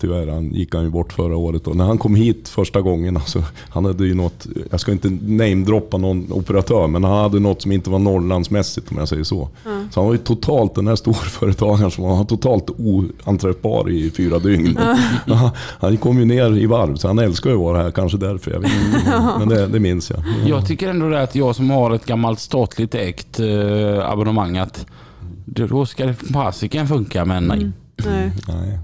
[0.00, 1.66] Tyvärr han gick han ju bort förra året.
[1.66, 5.18] Och när han kom hit första gången, alltså, han hade ju något, jag ska inte
[5.22, 9.48] namedroppa någon operatör, men han hade något som inte var Norrlandsmässigt om jag säger så.
[9.90, 14.78] Så han var ju totalt, den här storföretagaren som var totalt oanträffbar i fyra dygn.
[15.26, 15.36] Men
[15.80, 18.50] han, kom ju ner i varv, så han älskar ju att vara här, kanske därför.
[18.50, 19.32] Jag vet inte.
[19.38, 20.22] Men det, det minns jag.
[20.46, 24.86] Jag tycker ändå det att jag som har ett gammalt statligt ägt eh, abonnemang att
[25.54, 27.58] då ska det fasiken funka men nej.
[27.58, 27.72] Mm.
[28.06, 28.32] Nej.
[28.48, 28.78] Nej,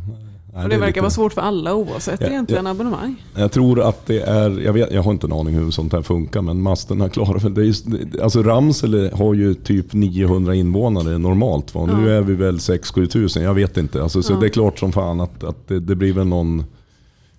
[0.54, 3.16] nej, Och det är verkar lite- vara svårt för alla oavsett Ja, egentligen abonnemang.
[3.34, 6.02] Jag tror att det är, jag, vet, jag har inte en aning hur sånt här
[6.02, 7.60] funkar, men masterna klarar för det.
[7.60, 11.74] Är, just- det- alltså Ramsele har ju typ 900 invånare normalt.
[11.74, 11.86] Va?
[11.86, 12.14] Nu Ja.
[12.16, 14.02] är vi väl 6-7 tusen, jag vet inte.
[14.02, 14.36] Alltså, så Ja.
[14.40, 16.64] det är klart som fan att, att det, det blir väl någon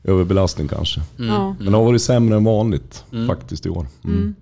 [0.03, 1.01] överbelastning kanske.
[1.17, 1.55] Ja.
[1.59, 3.87] Men det har varit sämre än vanligt faktiskt i år.
[4.03, 4.35] Mm.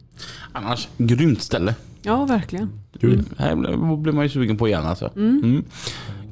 [0.51, 1.75] Annars, grymt ställe.
[2.03, 2.69] Ja, verkligen.
[2.99, 3.23] Kul.
[3.37, 3.55] Här
[3.97, 5.11] blir man ju sugen på igen alltså.
[5.15, 5.63] Mm.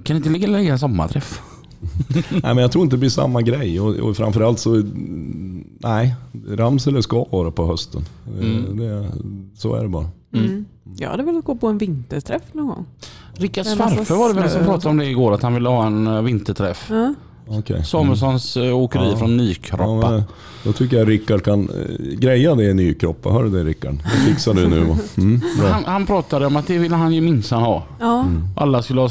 [0.04, 1.42] Kan inte ligga lägga en sommarträff?
[2.32, 3.80] Nej, men jag tror inte det blir samma grej.
[3.80, 6.16] Och, och framförallt så, mm, nej,
[6.50, 8.02] Ramsele ska vara på hösten.
[8.42, 9.12] Eh, Det,
[9.56, 10.08] så är det bara.
[10.34, 10.66] Mm.
[10.98, 12.86] Jag hade velat gå på en vinterträff någon gång.
[13.34, 14.68] Rickards farfar var det väl som snö.
[14.68, 16.88] pratade om det igår, att han ville ha en eh, vinterträff.
[16.90, 17.14] Ja.
[17.48, 17.84] Okay.
[17.84, 19.18] Samuelssons eh, åkeri Ja.
[19.18, 20.10] från Ja, Nykroppa.
[20.10, 20.24] men,
[20.64, 23.30] då tycker jag Rickard kan eh, greja det i Nykroppa.
[23.30, 23.96] Hör du det Rickard?
[24.04, 24.96] Det fixar du nu.
[25.18, 27.84] Mm, han, han pratade om att det ville han ju minsann ha.
[28.00, 28.26] Ja.
[28.56, 29.10] Alla skulle ha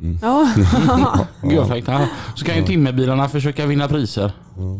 [0.00, 0.18] snöröv.
[0.22, 1.26] Ja.
[1.50, 1.88] Görfräckt.
[1.88, 2.06] Ja.
[2.34, 4.32] Så kan ju timmerbilarna försöka vinna priser.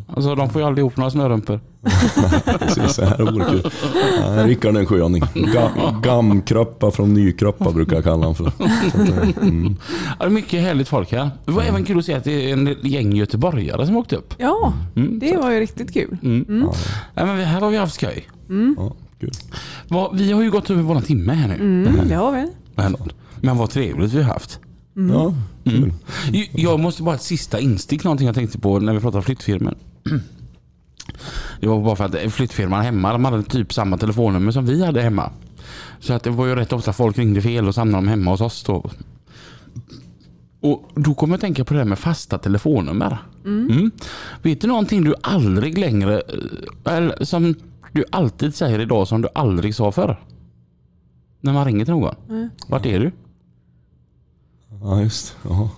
[0.09, 1.61] Alltså de får ju aldrig ihop några snörumpor.
[2.59, 3.71] Precis, så här vore kul.
[4.21, 5.23] Ja, Rickard är en sköning.
[5.35, 5.71] Ga,
[6.03, 8.47] gamkröppa från Nykroppa brukar jag kalla honom för.
[8.47, 9.77] Eh, mm.
[10.09, 11.31] Ja, det är mycket härligt folk här.
[11.45, 14.35] Det var även kul att se att det är en gäng göteborgare som åkte upp.
[14.39, 15.19] ja, Mm.
[15.19, 16.17] det var ju riktigt kul.
[16.23, 16.67] Mm.
[17.15, 18.29] Ja, men här har vi haft skoj.
[18.77, 19.31] Ja, kul.
[20.13, 21.55] Vi har ju gått över våran timme här nu.
[21.55, 22.47] Mm, det har vi.
[22.75, 22.97] Men,
[23.41, 24.59] men vad trevligt vi har haft.
[25.09, 25.35] Ja,
[25.65, 25.93] kul.
[26.33, 29.75] J- Jag måste bara ett sista instick, någonting jag tänkte på när vi pratade flyttfirmor.
[31.61, 35.03] Det var bara för att flyttfirman hemma, de hade typ samma telefonnummer som vi hade
[35.03, 35.31] hemma.
[36.01, 38.31] Så att det var ju rätt ofta folk ringde fel och så hamnade de hemma
[38.31, 38.91] hos oss då.
[40.61, 43.19] Och då kommer jag att tänka på det här med fasta telefonnummer.
[43.45, 43.91] Mm.
[44.43, 46.21] Vet du någonting du aldrig längre,
[46.87, 47.55] eh, eller som
[47.93, 50.21] du alltid säger idag som du aldrig sa förr?
[51.41, 52.15] När man ringer till någon.
[52.69, 53.13] Vart är du?
[54.83, 55.69] Ja, just ja.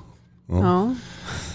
[0.49, 0.95] Ja.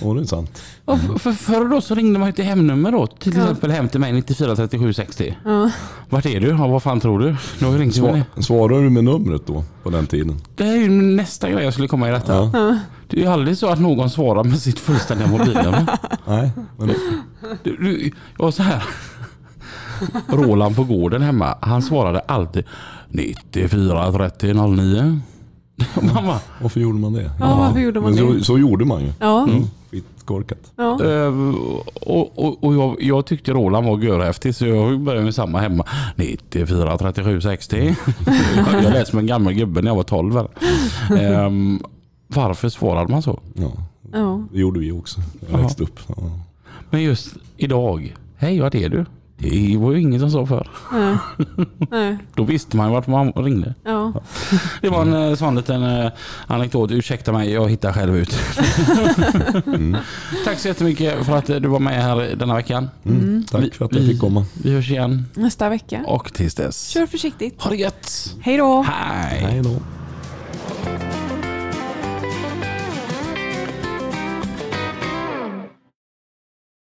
[0.02, 0.62] Ja, det är sant.
[0.86, 3.08] Och f- för förr då så ringde man ju till hemnummer då.
[3.08, 3.42] Till Ja.
[3.42, 5.38] exempel hem till mig 94 37 60.
[5.46, 5.70] Ja.
[6.10, 6.48] Vart är du?
[6.48, 7.36] Ja, vad fan tror du?
[7.60, 7.96] Du har ringt
[8.46, 10.42] svarar du med numret då på den tiden?
[10.56, 12.34] Det är ju nästa grej jag skulle komma i detta.
[12.54, 12.78] Ja.
[13.08, 15.88] Det är ju aldrig så att någon svarar med sitt fullständiga mobilnummer.
[16.28, 16.88] Nej, men
[17.64, 18.84] Du, du, jag var så här.
[20.28, 22.64] Roland på gården hemma, han svarade alltid
[23.10, 25.20] 94 30 09.
[26.14, 26.40] Mamma.
[26.62, 27.32] varför gjorde man det?
[27.40, 28.40] Ja, varför gjorde man men det?
[28.40, 29.12] Så, så gjorde man ju.
[29.20, 29.44] Ja.
[29.44, 29.64] Mm.
[29.92, 30.72] Skitkorkat.
[30.76, 31.00] Ja.
[31.04, 31.56] Uh,
[32.02, 35.86] och och, och jag, jag tyckte Roland var görhäftig så jag började med samma hemma.
[36.16, 37.96] 94 37 60.
[38.84, 40.38] jag lät som en gammal gubbe när jag var 12.
[40.38, 40.50] eller.
[41.46, 41.80] Ehm,
[42.28, 43.40] varför svarade man så?
[43.54, 43.72] Ja,
[44.14, 44.44] Ja.
[44.54, 45.22] det gjorde vi också.
[45.52, 46.00] Jag växte upp.
[46.08, 46.16] Ja.
[46.90, 48.16] Men just idag.
[48.38, 49.06] Hej, vart är du?
[49.40, 50.70] Det var ju ingen som sa för.
[50.94, 51.18] Nej.
[51.92, 52.18] Nej.
[52.36, 53.74] Då visste man vart man ringde.
[53.84, 54.14] Ja.
[54.82, 56.12] Det var en eh, sån liten eh,
[56.48, 56.92] anekdot.
[56.92, 58.30] Ursäkta mig, jag hittar själv ut.
[60.46, 62.90] Tack så jättemycket för att eh, du var med här denna veckan.
[63.06, 63.46] Mm.
[63.52, 64.46] Tack Vi- för att jag vi- fick komma.
[64.64, 66.04] Vi hörs igen Nästa vecka.
[66.08, 66.88] och tills dess.
[66.88, 67.62] Kör försiktigt.
[67.62, 68.36] Ha det gött!
[68.42, 68.82] Hej då.
[68.88, 69.40] Hej!
[69.40, 69.76] Hej då.